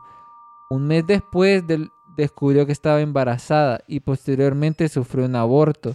[0.70, 5.94] Un mes después del- descubrió que estaba embarazada y posteriormente sufrió un aborto.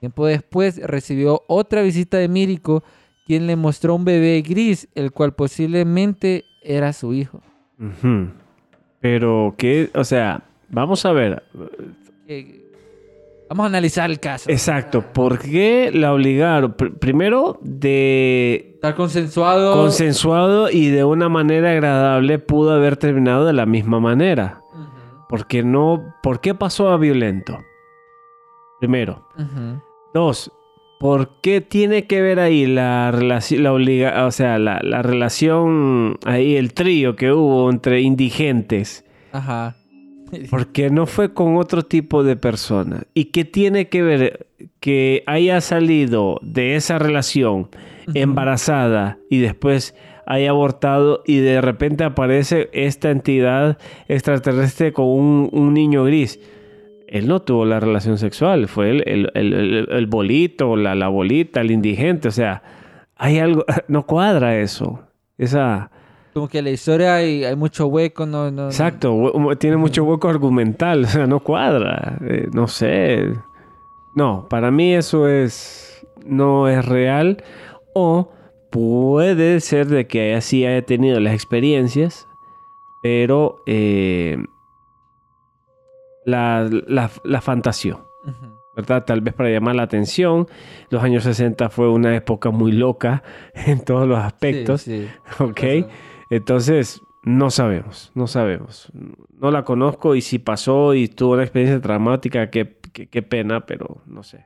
[0.00, 2.84] Tiempo después recibió otra visita de Míriko,
[3.26, 7.40] quien le mostró un bebé gris, el cual posiblemente era su hijo.
[9.00, 11.42] Pero que, o sea, vamos a ver.
[12.28, 12.60] Eh,
[13.46, 14.50] Vamos a analizar el caso.
[14.50, 16.74] Exacto, ¿por qué la obligaron?
[16.74, 19.74] Pr- primero, de Estar consensuado.
[19.74, 24.62] consensuado y de una manera agradable pudo haber terminado de la misma manera.
[25.34, 27.58] Porque no, ¿por qué pasó a violento?
[28.78, 29.26] Primero.
[30.14, 30.52] Dos,
[31.00, 36.18] ¿por qué tiene que ver ahí la relación, la obliga, o sea, la, la relación
[36.24, 39.04] ahí, el trío que hubo entre indigentes?
[39.32, 39.74] Ajá.
[40.50, 43.02] Porque no fue con otro tipo de persona.
[43.12, 44.46] ¿Y qué tiene que ver
[44.78, 47.70] que haya salido de esa relación
[48.14, 49.96] embarazada y después
[50.26, 56.40] haya abortado y de repente aparece esta entidad extraterrestre con un, un niño gris?
[57.06, 61.60] Él no tuvo la relación sexual, fue el, el- el- el- bolito, la, la bolita,
[61.60, 62.28] el indigente.
[62.28, 62.62] O sea,
[63.16, 65.00] hay algo, no cuadra eso.
[65.38, 65.90] Esa,
[66.32, 68.62] Como que la historia hay, hay mucho hueco, no, no.
[68.62, 68.66] no.
[68.68, 73.28] Exacto, hue- tiene mucho hueco argumental, o sea, no cuadra, eh, no sé.
[74.16, 77.42] No, para mí eso es no es real
[77.94, 78.30] o
[78.74, 82.26] puede ser de que así haya tenido las experiencias,
[83.02, 84.36] pero eh,
[86.24, 88.08] la, la, la fantaseó.
[88.24, 88.58] Ujú.
[88.74, 89.04] ¿verdad?
[89.04, 90.48] Tal vez para llamar la atención.
[90.90, 93.22] Los años 60 fue una época muy loca
[93.54, 95.42] en todos los aspectos, Sí, sí.
[95.44, 95.88] ¿ok?
[96.30, 98.90] Entonces, no sabemos, no sabemos.
[99.38, 103.66] No la conozco y si pasó y tuvo una experiencia traumática, qué, qué, qué pena,
[103.66, 104.44] pero no sé.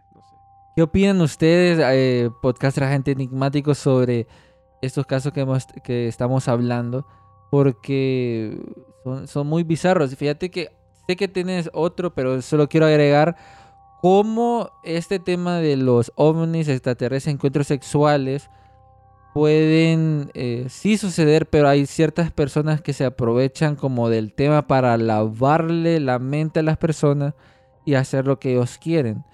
[0.78, 4.28] ¿Qué opinan ustedes, eh, podcaster agente enigmático, sobre
[4.80, 7.04] estos casos que, hemos, que estamos hablando?
[7.50, 8.56] Porque
[9.02, 10.14] son, son muy bizarros.
[10.14, 10.70] Fíjate que
[11.08, 13.34] sé que tienes otro, pero solo quiero agregar
[14.00, 18.48] cómo este tema de los ovnis extraterrestres, encuentros sexuales,
[19.34, 24.96] pueden eh, sí suceder, pero hay ciertas personas que se aprovechan como del tema para
[24.96, 27.34] lavarle la mente a las personas
[27.84, 29.24] y hacer lo que ellos quieren.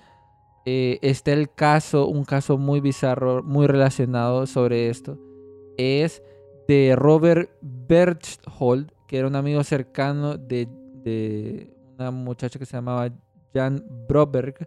[0.66, 5.18] Eh, está el caso, un caso muy bizarro, muy relacionado sobre esto.
[5.76, 6.22] Es
[6.68, 10.66] de Robert Berchtold, que era un amigo cercano de,
[11.04, 13.10] de una muchacha que se llamaba
[13.52, 14.66] Jan Broberg,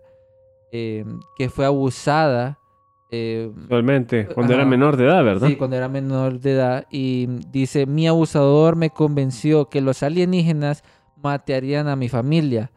[0.72, 1.04] eh,
[1.38, 2.60] que fue abusada.
[3.12, 5.48] eh, Actualmente, cuando era menor de edad, ¿verdad?
[5.48, 6.86] Sí, cuando era menor de edad.
[6.92, 10.84] Y dice, mi abusador me convenció que los alienígenas
[11.16, 12.72] matarían a mi familia.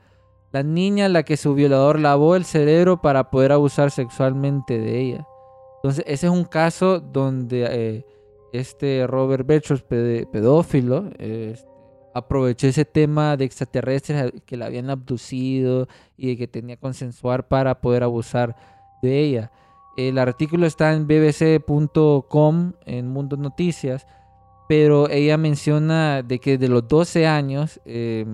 [0.53, 5.01] La niña a la que su violador lavó el cerebro para poder abusar sexualmente de
[5.01, 5.27] ella.
[5.77, 8.07] Entonces, ese es un caso donde eh,
[8.53, 11.57] este Robert ped- pedófilo, eh,
[12.15, 15.87] aprovechó ese tema de extraterrestres que la habían abducido
[16.17, 18.57] y de que tenía que consensuar para poder abusar
[19.03, 19.53] de ella.
[19.97, 24.07] El artículo está en bbc.com, en Mundo Noticias,
[24.69, 28.25] pero ella menciona de que de los 12 años, eh,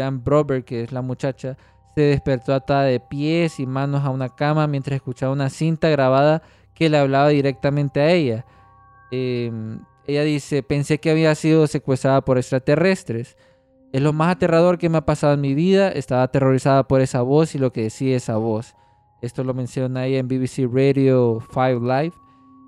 [0.00, 1.56] Jan Brober, que es la muchacha,
[1.94, 6.42] se despertó atada de pies y manos a una cama mientras escuchaba una cinta grabada
[6.74, 8.46] que le hablaba directamente a ella.
[9.10, 9.52] Eh,
[10.06, 13.36] ella dice, pensé que había sido secuestrada por extraterrestres.
[13.92, 15.90] Es lo más aterrador que me ha pasado en mi vida.
[15.90, 18.74] Estaba aterrorizada por esa voz y lo que decía esa voz.
[19.20, 22.12] Esto lo menciona ella en BBC Radio 5 Live.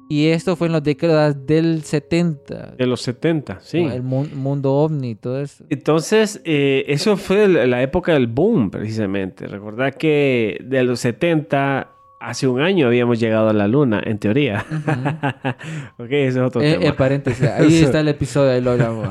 [0.08, 2.74] Y esto fue en las décadas del 70.
[2.76, 3.78] De los 70, sí.
[3.78, 5.64] El mu- mundo ovni y todo eso.
[5.70, 9.46] Entonces, eh, eso fue la época del boom, precisamente.
[9.46, 11.88] Recordad que de los 70,
[12.20, 14.66] hace un año habíamos llegado a la luna, en teoría.
[15.98, 16.84] ok, ese es otro Eh, tema.
[16.84, 19.08] eh, paréntesis, ahí está el episodio, ahí lo hablamos.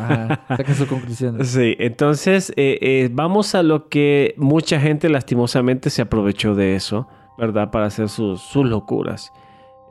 [0.49, 1.47] Saquen sus conclusiones.
[1.47, 7.07] Sí, entonces eh, eh, vamos a lo que mucha gente lastimosamente se aprovechó de eso,
[7.39, 7.71] ¿verdad?
[7.71, 9.31] Para hacer sus, sus locuras.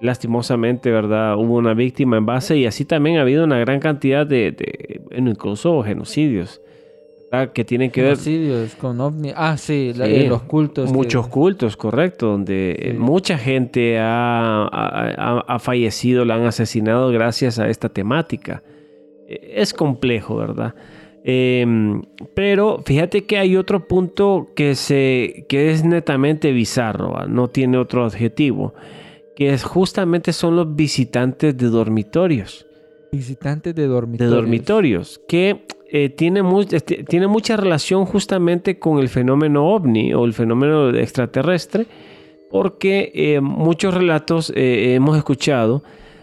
[0.00, 1.36] Lastimosamente, ¿verdad?
[1.36, 5.00] Hubo una víctima en base y así también ha habido una gran cantidad de, de
[5.10, 6.60] bueno, incluso genocidios,
[7.30, 7.52] ¿verdad?
[7.52, 9.32] Que tienen que ver Genocidios con ovni.
[9.36, 10.90] Ah, sí, la- Sí, eh, los cultos.
[10.90, 12.98] que- muchos cultos, correcto, donde eh, Sí.
[12.98, 14.66] mucha gente ha,
[15.46, 18.62] ha- fallecido, la han asesinado gracias a esta temática.
[19.28, 20.74] Eh, Es complejo, ¿verdad?
[21.22, 22.00] Em,
[22.34, 28.06] pero fíjate que hay otro punto que, se, que es netamente bizarro, no tiene otro
[28.06, 28.72] adjetivo,
[29.36, 32.66] que es justamente son los visitantes de dormitorios
[33.12, 34.30] Visitantes de de dormitorios.
[34.34, 40.24] dormitorios, que eh, tiene, mu- este, tiene mucha relación justamente con el fenómeno ovni o
[40.24, 41.86] el fenómeno extraterrestre,
[42.50, 45.82] porque eh, muchos relatos eh, hemos escuchado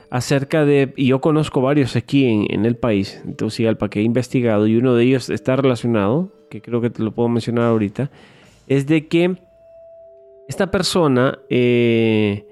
[0.10, 4.04] acerca de, y yo conozco varios aquí en, en el país, en Tegucigalpa, que he
[4.04, 8.10] investigado, y uno de ellos está relacionado, que creo que te lo puedo mencionar ahorita,
[8.68, 9.36] es de que
[10.48, 12.46] esta persona eh,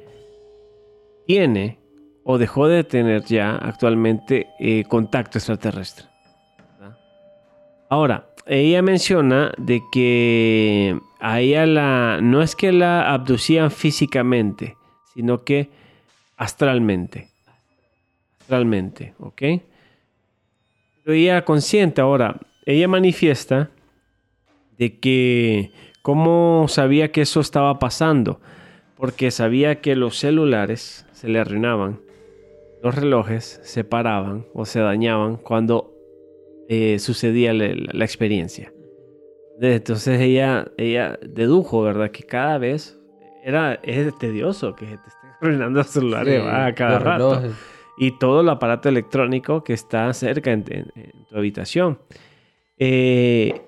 [1.26, 1.80] tiene
[2.23, 6.07] o dejó de tener ya actualmente eh, contacto extraterrestre.
[7.88, 14.76] Ahora, ella menciona de que a ella la, no es que la abducían físicamente,
[15.13, 15.69] sino que
[16.36, 17.30] astralmente.
[18.41, 19.41] Astralmente, ¿ok?
[21.03, 23.69] Pero ella consciente ahora, ella manifiesta
[24.78, 25.71] de que
[26.01, 28.39] cómo sabía que eso estaba pasando,
[28.97, 31.99] porque sabía que los celulares se le arruinaban,
[32.84, 35.91] los relojes se paraban o se dañaban cuando
[36.69, 38.71] eh, sucedía la, experiencia.
[39.59, 42.11] Entonces ella, ella dedujo, ¿verdad?
[42.11, 42.99] Que cada vez
[43.43, 46.65] era, es tedioso que te esté arruinando el celular Sí, ¿verdad?
[46.65, 47.57] a cada los rato relojes.
[47.97, 51.97] y todo el aparato electrónico que está cerca en, en- en tu habitación.
[52.78, 53.61] Eh,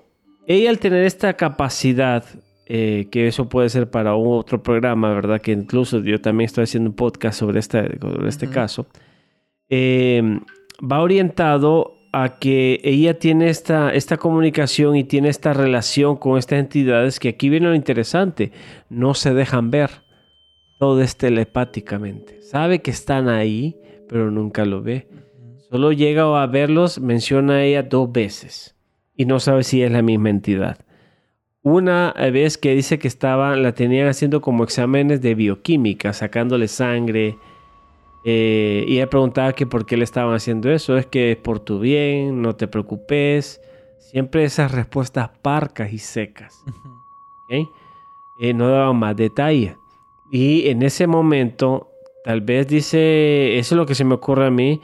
[0.46, 2.24] ella al tener esta capacidad,
[2.70, 5.40] eh, que eso puede ser para otro programa, ¿verdad?
[5.40, 8.86] Que incluso yo también estoy haciendo un podcast sobre este, sobre este caso,
[9.70, 10.22] eh,
[10.80, 16.58] va orientado a que ella tiene esta, esta comunicación y tiene esta relación con estas
[16.58, 18.52] entidades que aquí viene lo interesante,
[18.90, 19.88] no se dejan ver,
[20.78, 22.42] todo es telepáticamente.
[22.42, 23.78] Sabe que están ahí,
[24.10, 25.08] pero nunca lo ve.
[25.70, 28.76] Solo llega a verlos, menciona ella dos veces
[29.16, 30.78] y no sabe si es la misma entidad.
[31.62, 37.36] Una vez que dice que estaban, la tenían haciendo como exámenes de bioquímica, sacándole sangre.
[38.24, 40.96] eh, y ella preguntaba que por qué le estaban haciendo eso.
[40.96, 43.60] Es que es por tu bien, no te preocupes.
[43.98, 46.64] Siempre esas respuestas parcas y secas.
[46.66, 47.68] ¿ok?
[48.40, 49.76] Eh, no daban más detalle.
[50.30, 51.90] Y en ese momento,
[52.24, 54.80] tal vez dice, eso es lo que se me ocurre a mí,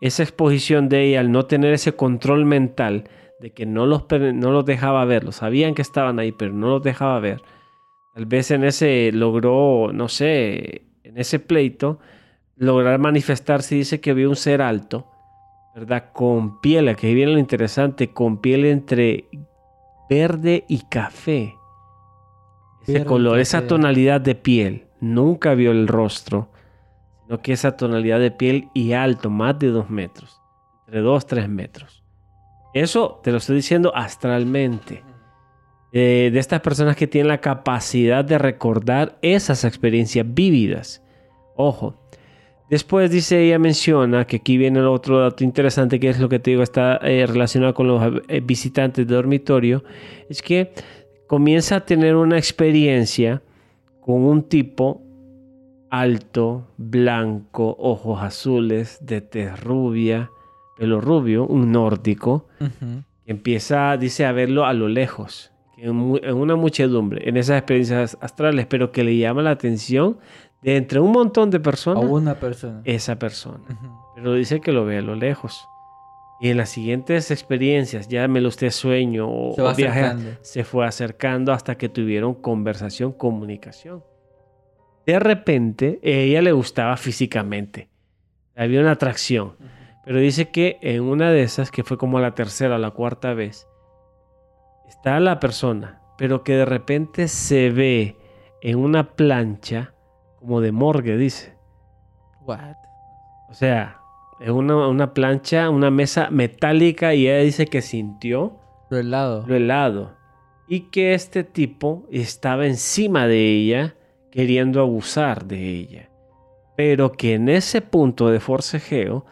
[0.00, 3.08] esa exposición de ella al no tener ese control mental
[3.40, 6.68] de que no los, no los dejaba ver, lo sabían que estaban ahí, pero no
[6.68, 7.42] los dejaba ver.
[8.14, 12.00] Tal vez en ese logró, no sé, en ese pleito,
[12.56, 15.06] lograr manifestarse, dice que vio un ser alto,
[15.74, 16.10] ¿verdad?
[16.12, 19.28] Con piel, aquí viene lo interesante, con piel entre
[20.10, 21.54] verde y café.
[22.82, 24.86] Ese Verde color, esa tonalidad de piel.
[25.00, 26.48] Nunca vio el rostro,
[27.22, 30.40] sino que esa tonalidad de piel y alto, más de dos metros,
[30.86, 32.02] entre dos, tres metros.
[32.82, 35.02] Eso te lo estoy diciendo astralmente.
[35.90, 41.02] Eh, de estas personas que tienen la capacidad de recordar esas experiencias vívidas.
[41.56, 41.94] Ojo.
[42.68, 46.38] Después dice, ella menciona que aquí viene el otro dato interesante, que es lo que
[46.38, 49.82] te digo, está eh, relacionado con los eh, visitantes de dormitorio,
[50.28, 50.72] es que
[51.26, 53.42] comienza a tener una experiencia
[54.02, 55.02] con un tipo
[55.90, 60.30] alto, blanco, ojos azules, de tez rubia,
[60.78, 67.28] pelo rubio, un nórdico, que empieza, dice, a verlo a lo lejos, en, una muchedumbre,
[67.28, 70.18] en esas experiencias astrales, pero que le llama la atención
[70.62, 72.80] de entre un montón de A personas, una persona.
[72.84, 73.64] esa persona.
[74.14, 75.66] Pero dice que lo ve a lo lejos.
[76.40, 81.52] Y en las siguientes experiencias, llámelo usted sueño o, Se o viaje, se fue acercando
[81.52, 84.04] hasta que tuvieron conversación, comunicación.
[85.04, 87.88] De repente, ella le gustaba físicamente.
[88.54, 89.54] Había una atracción.
[90.08, 93.34] Pero dice que en una de esas, que fue como la tercera o la cuarta
[93.34, 93.68] vez,
[94.88, 98.16] está la persona, pero que de repente se ve
[98.62, 99.92] en una plancha
[100.38, 101.58] como de morgue, dice.
[102.40, 102.76] What?
[103.50, 104.00] O sea,
[104.40, 108.56] es una, una plancha, una mesa metálica y ella dice que sintió
[108.88, 109.44] Lo helado.
[109.46, 110.16] lo helado
[110.66, 113.94] y que este tipo estaba encima de ella
[114.30, 116.08] queriendo abusar de ella.
[116.78, 119.26] Pero que en ese punto de forcejeo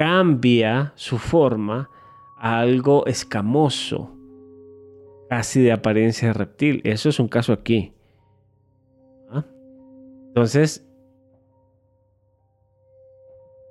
[0.00, 1.90] cambia su forma
[2.38, 4.10] a algo escamoso,
[5.28, 6.80] casi de apariencia reptil.
[6.84, 7.92] Eso es un caso aquí.
[9.30, 9.44] ¿Ah?
[10.28, 10.88] Entonces,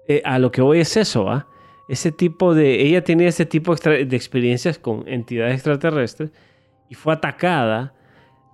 [0.07, 1.47] eh, a lo que voy es eso, ¿ah?
[1.87, 2.79] Ese tipo de.
[2.83, 6.29] Ella tenía ese tipo de experiencias con entidades extraterrestres
[6.89, 7.95] y fue atacada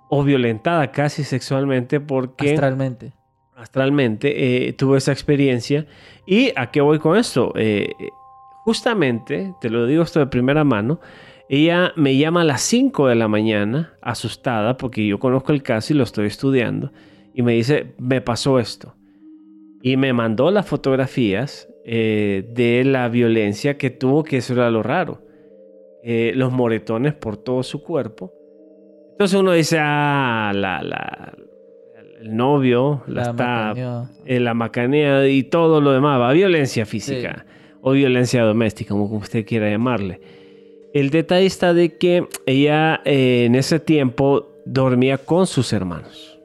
[0.09, 3.11] o violentada casi sexualmente porque Astralmente.
[3.56, 5.86] Astralmente eh, tuvo esa experiencia.
[6.26, 7.53] ¿Y a qué voy con esto?
[7.56, 7.93] Eh,
[8.64, 10.99] justamente, te lo digo esto de primera mano,
[11.47, 15.93] ella me llama a las 5 de la mañana, asustada, porque yo conozco el caso
[15.93, 16.91] y lo estoy estudiando,
[17.34, 18.95] y me dice, me pasó esto.
[19.82, 24.82] Y me mandó las fotografías eh, de la violencia que tuvo, que eso era lo
[24.82, 25.22] raro.
[26.01, 28.34] Eh, los moretones por todo su cuerpo.
[29.12, 31.36] Entonces uno dice, ah, la, la,
[32.26, 33.34] el novio la, La está
[33.69, 34.09] macaneó.
[34.26, 37.45] eh, la macanea y todo lo demás, va violencia física
[37.82, 40.19] o violencia doméstica, como usted quiera llamarle.
[40.93, 46.39] El detalle está de que ella eh, en ese tiempo dormía con sus hermanos.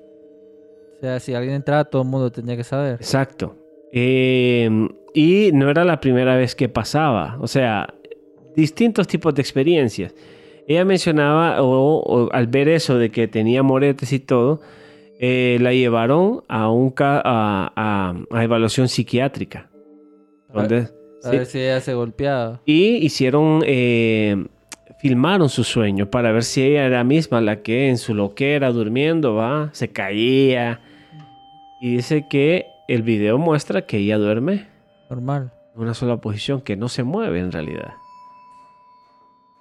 [0.99, 2.95] O sea, si alguien entraba, todo el mundo tenía que saber.
[2.97, 3.57] Exacto.
[3.93, 4.69] Eh,
[5.15, 7.39] y no era la primera vez que pasaba.
[7.41, 7.95] O sea,
[8.55, 10.15] distintos tipos de experiencias.
[10.69, 14.61] Ella mencionaba, o, o al ver eso de que tenía moretes y todo,
[15.23, 19.69] eh, la llevaron a, un ca- a, a- a evaluación psiquiátrica.
[20.53, 20.89] Donde,
[21.23, 21.37] A sí.
[21.37, 22.61] ver si ella se golpeaba.
[22.65, 24.47] Y hicieron, eh,
[25.01, 29.35] filmaron su sueño para ver si ella era misma la que en su loquera durmiendo,
[29.35, 30.81] va, se caía.
[31.83, 34.67] Y dice que el video muestra que ella duerme
[35.11, 35.53] Normal.
[35.77, 37.93] en una sola posición, que no se mueve en realidad.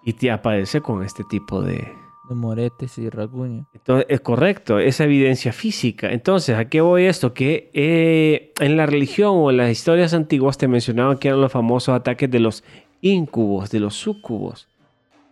[0.05, 1.85] Y te aparece con este tipo de...
[2.29, 3.05] De moretes y.
[3.05, 6.11] Entonces, es correcto, esa evidencia física.
[6.11, 7.33] Entonces, ¿a qué voy esto?
[7.33, 11.51] Que eh, en la religión o en las historias antiguas te mencionaban que eran los
[11.51, 12.63] famosos ataques de los
[13.01, 14.67] íncubos, de los súcubos.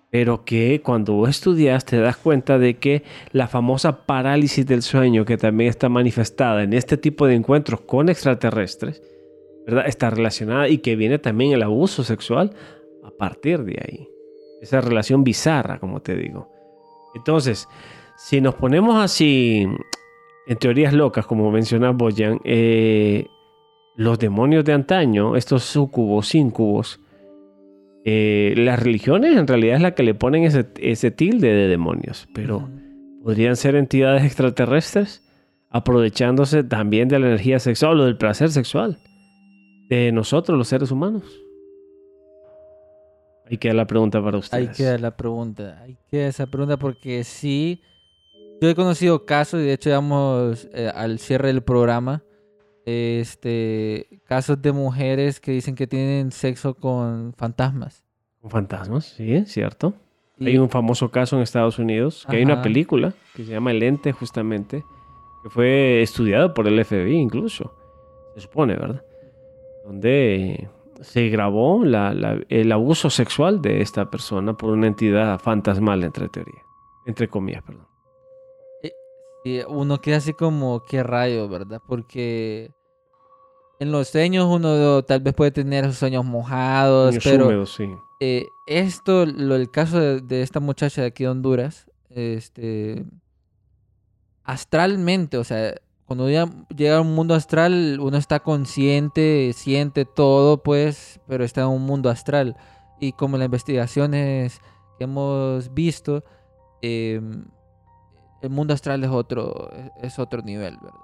[0.10, 5.38] Pero que cuando estudias te das cuenta de que la famosa parálisis del sueño, que
[5.38, 9.04] también está manifestada en este tipo de encuentros con extraterrestres,
[9.68, 9.86] ¿verdad?
[9.86, 12.56] Está relacionada y que viene también el abuso sexual
[13.04, 14.10] a partir de ahí.
[14.62, 16.57] Esa relación bizarra, como te digo.
[17.18, 17.68] Entonces,
[18.16, 19.68] si nos ponemos así
[20.48, 23.28] en teorías locas, como menciona Boyan, eh,
[23.96, 27.00] los demonios de antaño, estos sucubos, íncubos,
[28.10, 32.26] Eh, las religiones en realidad es la que le ponen ese, ese tilde de demonios,
[32.34, 32.70] pero
[33.22, 35.22] podrían ser entidades extraterrestres
[35.70, 38.98] aprovechándose también de la energía sexual o del placer sexual
[39.90, 41.24] de nosotros los seres humanos.
[43.50, 44.78] Ahí queda la pregunta para Ahí ustedes.
[44.78, 45.80] queda la pregunta.
[45.82, 47.82] Ahí queda esa pregunta porque sí.
[48.62, 52.24] Yo he conocido casos, y de hecho vamos eh, al cierre del programa.
[52.86, 58.04] Este casos de mujeres que dicen que tienen sexo con fantasmas.
[58.42, 59.94] Con fantasmas, sí, es cierto.
[60.40, 63.82] Hay un famoso caso en Estados Unidos, que hay una película que se llama El
[63.82, 64.84] Ente, justamente,
[65.44, 67.74] que fue estudiado por el FBI incluso,
[68.36, 69.04] se supone, ¿verdad?
[69.84, 70.70] Donde
[71.02, 76.30] se grabó la- la- el abuso sexual de esta persona por una entidad fantasmal, entre
[76.30, 76.62] teoría.
[77.06, 77.88] Entre comillas, perdón.
[79.44, 81.82] y uno queda así como, qué rayo, ¿verdad?
[81.88, 82.72] Porque
[83.80, 87.88] en los sueños uno tal vez puede tener esos sueños mojados, pero húmedos, sí.
[88.20, 93.06] eh, esto, lo, el caso de, de esta muchacha de aquí de Honduras, este,
[94.44, 95.76] astralmente, o sea,
[96.08, 101.62] cuando ya llega a un mundo astral, uno está consciente, siente todo, pues, pero está
[101.62, 102.56] en un mundo astral.
[103.00, 104.62] Y como las investigaciones
[104.98, 106.24] que hemos visto,
[106.82, 107.20] eh,
[108.42, 109.70] el mundo astral es otro,
[110.02, 111.00] es otro nivel, ¿verdad?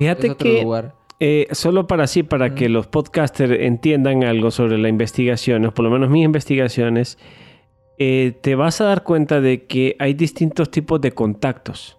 [0.00, 0.94] Fíjate es otro que lugar.
[1.20, 5.84] Eh, solo para así, para que los podcasters entiendan algo sobre la investigación, o por
[5.84, 7.16] lo menos mis investigaciones,
[7.98, 11.97] eh, te vas a dar cuenta de que hay distintos tipos de contactos.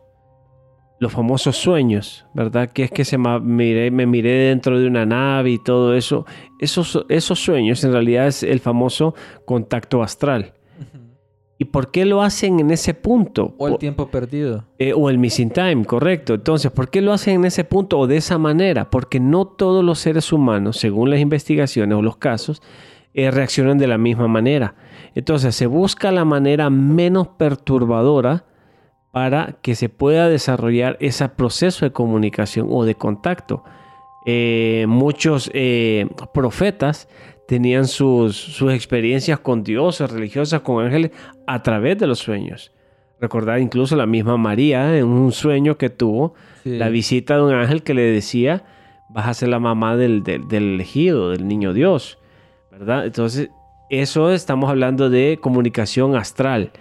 [0.99, 2.69] Los famosos sueños, ¿verdad?
[2.71, 6.25] Que es que se miré- me miré dentro de una nave y todo eso.
[6.59, 10.53] Esos, esos sueños en realidad es el famoso contacto astral.
[11.61, 13.53] ¿Y por qué lo hacen en ese punto?
[13.57, 14.63] O el tiempo perdido.
[14.77, 16.33] eh, o el missing time, correcto.
[16.35, 18.89] Entonces, ¿por qué lo hacen en ese punto o de esa manera?
[18.89, 22.61] Porque no todos los seres humanos, según las investigaciones o los casos,
[23.13, 24.75] eh, reaccionan de la misma manera.
[25.15, 28.45] Entonces, se busca la manera menos perturbadora
[29.12, 33.64] para que se pueda desarrollar ese proceso de comunicación o de contacto.
[34.26, 37.07] Eh, muchos eh, profetas
[37.47, 41.12] tenían sus, sus experiencias con dioses, religiosas, con ángeles,
[41.47, 42.72] a través de los sueños.
[43.20, 46.78] Recordar incluso la misma María en un sueño que tuvo, Sí.
[46.78, 48.64] la visita de un ángel que le decía,
[49.10, 52.20] vas a ser la mamá del, del, del elegido, del niño Dios,
[52.70, 53.05] ¿verdad?
[53.05, 53.49] Entonces,
[53.89, 56.72] eso estamos hablando de comunicación astral.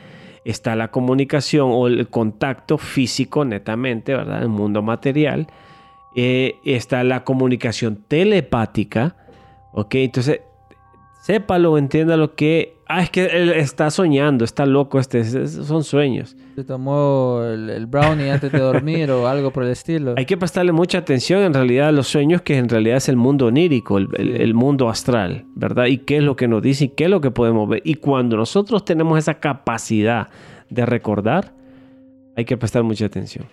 [0.48, 4.42] Está la comunicación o el contacto físico netamente, ¿verdad?
[4.42, 5.46] El mundo material.
[6.16, 9.14] Eh, está la comunicación telepática,
[9.72, 9.94] ¿ok?
[9.96, 10.40] Entonces,
[11.28, 16.34] sépalo, entiéndalo que, ah, es que él está soñando, está loco, este, es- son sueños.
[16.54, 20.14] Se tomó el, el brownie antes de dormir o algo por el estilo.
[20.16, 23.16] Hay que prestarle mucha atención en realidad a los sueños, que en realidad es el
[23.16, 24.08] mundo onírico, el,
[24.40, 25.84] el mundo astral, ¿verdad?
[25.84, 27.82] Y qué es lo que nos dice y qué es lo que podemos ver.
[27.84, 30.28] Y cuando nosotros tenemos esa capacidad
[30.70, 31.52] de recordar,
[32.36, 33.44] hay que prestar mucha atención.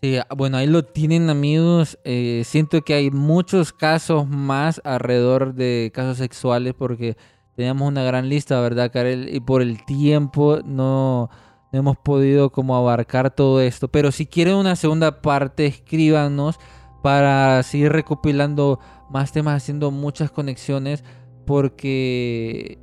[0.00, 1.98] Sí, ah, bueno, ahí lo tienen amigos.
[2.04, 7.16] Eh, siento que hay muchos casos más alrededor de casos sexuales porque
[7.56, 9.34] teníamos una gran lista, ¿verdad, Karel?
[9.34, 11.30] Y por el tiempo no,
[11.72, 13.88] no hemos podido como abarcar todo esto.
[13.88, 16.60] Pero si quieren una segunda parte, escríbanos
[17.02, 18.78] para seguir recopilando
[19.10, 21.02] más temas, haciendo muchas conexiones
[21.44, 22.78] porque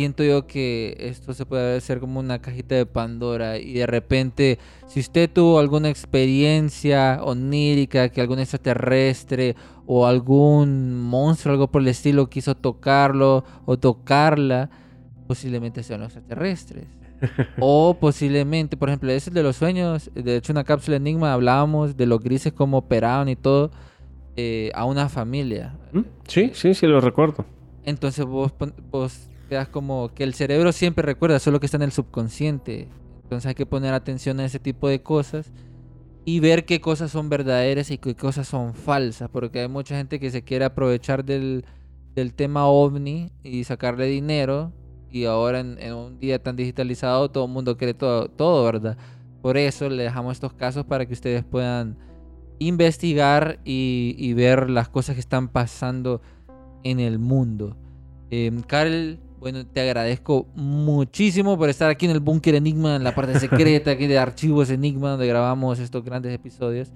[0.00, 4.58] siento yo que esto se puede hacer como una cajita de Pandora y de repente
[4.86, 11.88] si usted tuvo alguna experiencia onírica que algún extraterrestre o algún monstruo algo por el
[11.88, 14.70] estilo quiso tocarlo o tocarla
[15.26, 16.86] posiblemente sean los extraterrestres
[17.60, 22.06] o posiblemente por ejemplo ese de los sueños de hecho una cápsula enigma hablábamos de
[22.06, 23.70] los grises como operaban y todo
[24.36, 26.00] eh, a una familia ¿Mm?
[26.26, 27.44] Sí, sí, sí, lo recuerdo.
[27.84, 28.54] entonces vos,
[28.90, 32.88] vos quedas como que el cerebro siempre recuerda, solo que está en el subconsciente.
[33.24, 35.52] Entonces hay que poner atención a ese tipo de cosas
[36.24, 39.28] y ver qué cosas son verdaderas y qué cosas son falsas.
[39.28, 41.64] Porque hay mucha gente que se quiere aprovechar del,
[42.14, 44.72] del tema ovni y sacarle dinero.
[45.10, 48.96] Y ahora en, un día tan digitalizado todo el mundo cree todo, todo, ¿verdad?
[49.42, 51.98] Por eso le dejamos estos casos para que ustedes puedan
[52.60, 56.22] investigar y, ver las cosas que están pasando
[56.84, 57.76] en el mundo.
[58.30, 63.14] Eh, Karel, bueno, te agradezco muchísimo por estar aquí en el Búnker Enigma, en la
[63.14, 66.92] parte secreta aquí de Archivos Enigma, donde grabamos estos grandes episodios.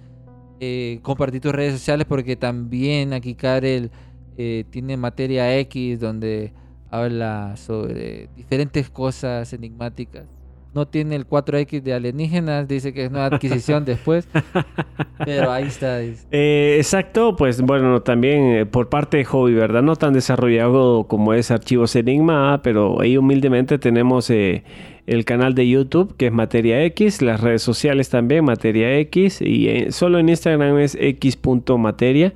[0.60, 3.90] Eh, compartí tus redes sociales porque también aquí Karel
[4.36, 6.52] eh, tiene materia X donde
[6.90, 10.26] habla sobre diferentes cosas enigmáticas.
[10.74, 14.28] No tiene el 4X de alienígenas, dice que es una adquisición después.
[15.24, 16.00] Pero ahí está.
[16.02, 19.82] Eh, exacto, pues bueno, también eh, por parte de Hobby, ¿verdad?
[19.82, 24.64] No tan desarrollado como es Archivos Enigma, pero ahí humildemente tenemos eh,
[25.06, 29.68] el canal de YouTube que es Materia X, las redes sociales también Materia X y
[29.68, 32.32] eh, solo en Instagram es x.materia.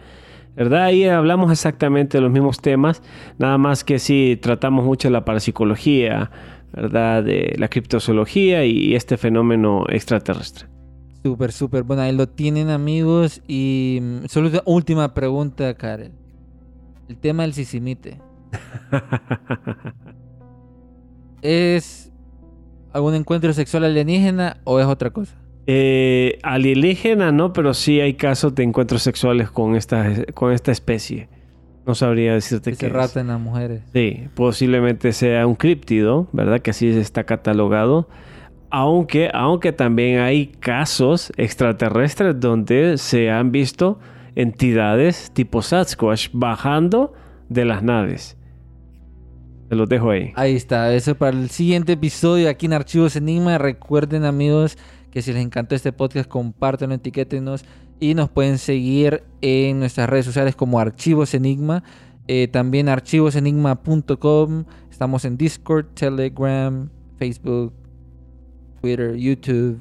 [0.56, 0.86] ¿Verdad?
[0.86, 3.00] Ahí hablamos exactamente de los mismos temas,
[3.38, 6.32] nada más que sí tratamos mucho la parapsicología,
[6.72, 7.24] ¿verdad?
[7.24, 10.68] De la criptozoología y este fenómeno extraterrestre.
[11.22, 11.82] Súper, súper.
[11.82, 13.42] Bueno, ahí lo tienen, amigos.
[13.48, 16.12] Y mm, solo una última pregunta, Karel.
[17.08, 18.20] El tema del sisimite.
[21.42, 22.12] ¿Es
[22.92, 25.36] algún encuentro sexual alienígena o es otra cosa?
[25.66, 31.28] Eh, alienígena no, pero sí hay casos de encuentros sexuales con esta, con esta especie.
[31.88, 32.92] No sabría decirte Que qué se es.
[32.92, 33.82] rata en las mujeres.
[33.94, 36.60] Sí, posiblemente sea un críptido, ¿verdad?
[36.60, 38.10] Que así está catalogado.
[38.70, 43.98] Aunque, aunque también hay casos extraterrestres donde se han visto
[44.36, 47.14] entidades tipo Sasquatch bajando
[47.48, 48.36] de las naves.
[49.70, 50.32] Se los dejo ahí.
[50.36, 53.56] Ahí está, eso para el siguiente episodio aquí en Archivos Enigma.
[53.56, 54.76] Recuerden amigos
[55.10, 57.64] que si les encantó este podcast, compártanlo, etiquétenos
[58.00, 61.82] y nos pueden seguir en nuestras redes sociales como Archivos Enigma.
[62.26, 64.64] Eh, también archivosenigma.com.
[64.90, 66.88] Estamos en Discord, Telegram,
[67.18, 67.72] Facebook,
[68.80, 69.78] Twitter, YouTube.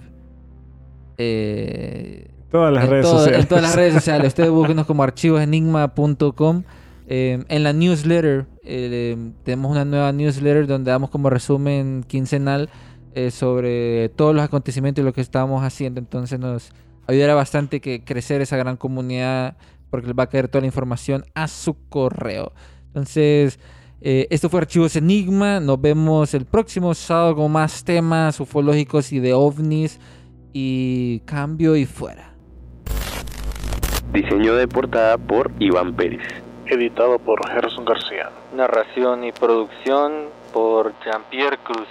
[1.17, 3.41] eh, Todas las en, redes todo- sociales.
[3.41, 4.27] en todas las redes sociales.
[4.29, 6.63] Ustedes búsquenos como archivosenigma.com.
[7.09, 12.69] Eh, en la newsletter, eh, tenemos una nueva newsletter donde damos como resumen quincenal
[13.31, 15.99] sobre todos los acontecimientos y lo que estamos haciendo.
[15.99, 16.71] Entonces nos
[17.07, 19.57] ayudará bastante que crecer esa gran comunidad
[19.89, 22.51] porque les va a caer toda la información a su correo.
[22.87, 23.59] Entonces,
[24.01, 25.59] eh, esto fue Archivos Enigma.
[25.59, 29.99] Nos vemos el próximo sábado con más temas ufológicos y de ovnis.
[30.53, 32.33] Y cambio y fuera.
[34.11, 36.21] Diseño de portada por Iván Pérez.
[36.65, 38.29] Editado por Gerson García.
[38.55, 41.87] Narración y producción por Jean-Pierre Cruz.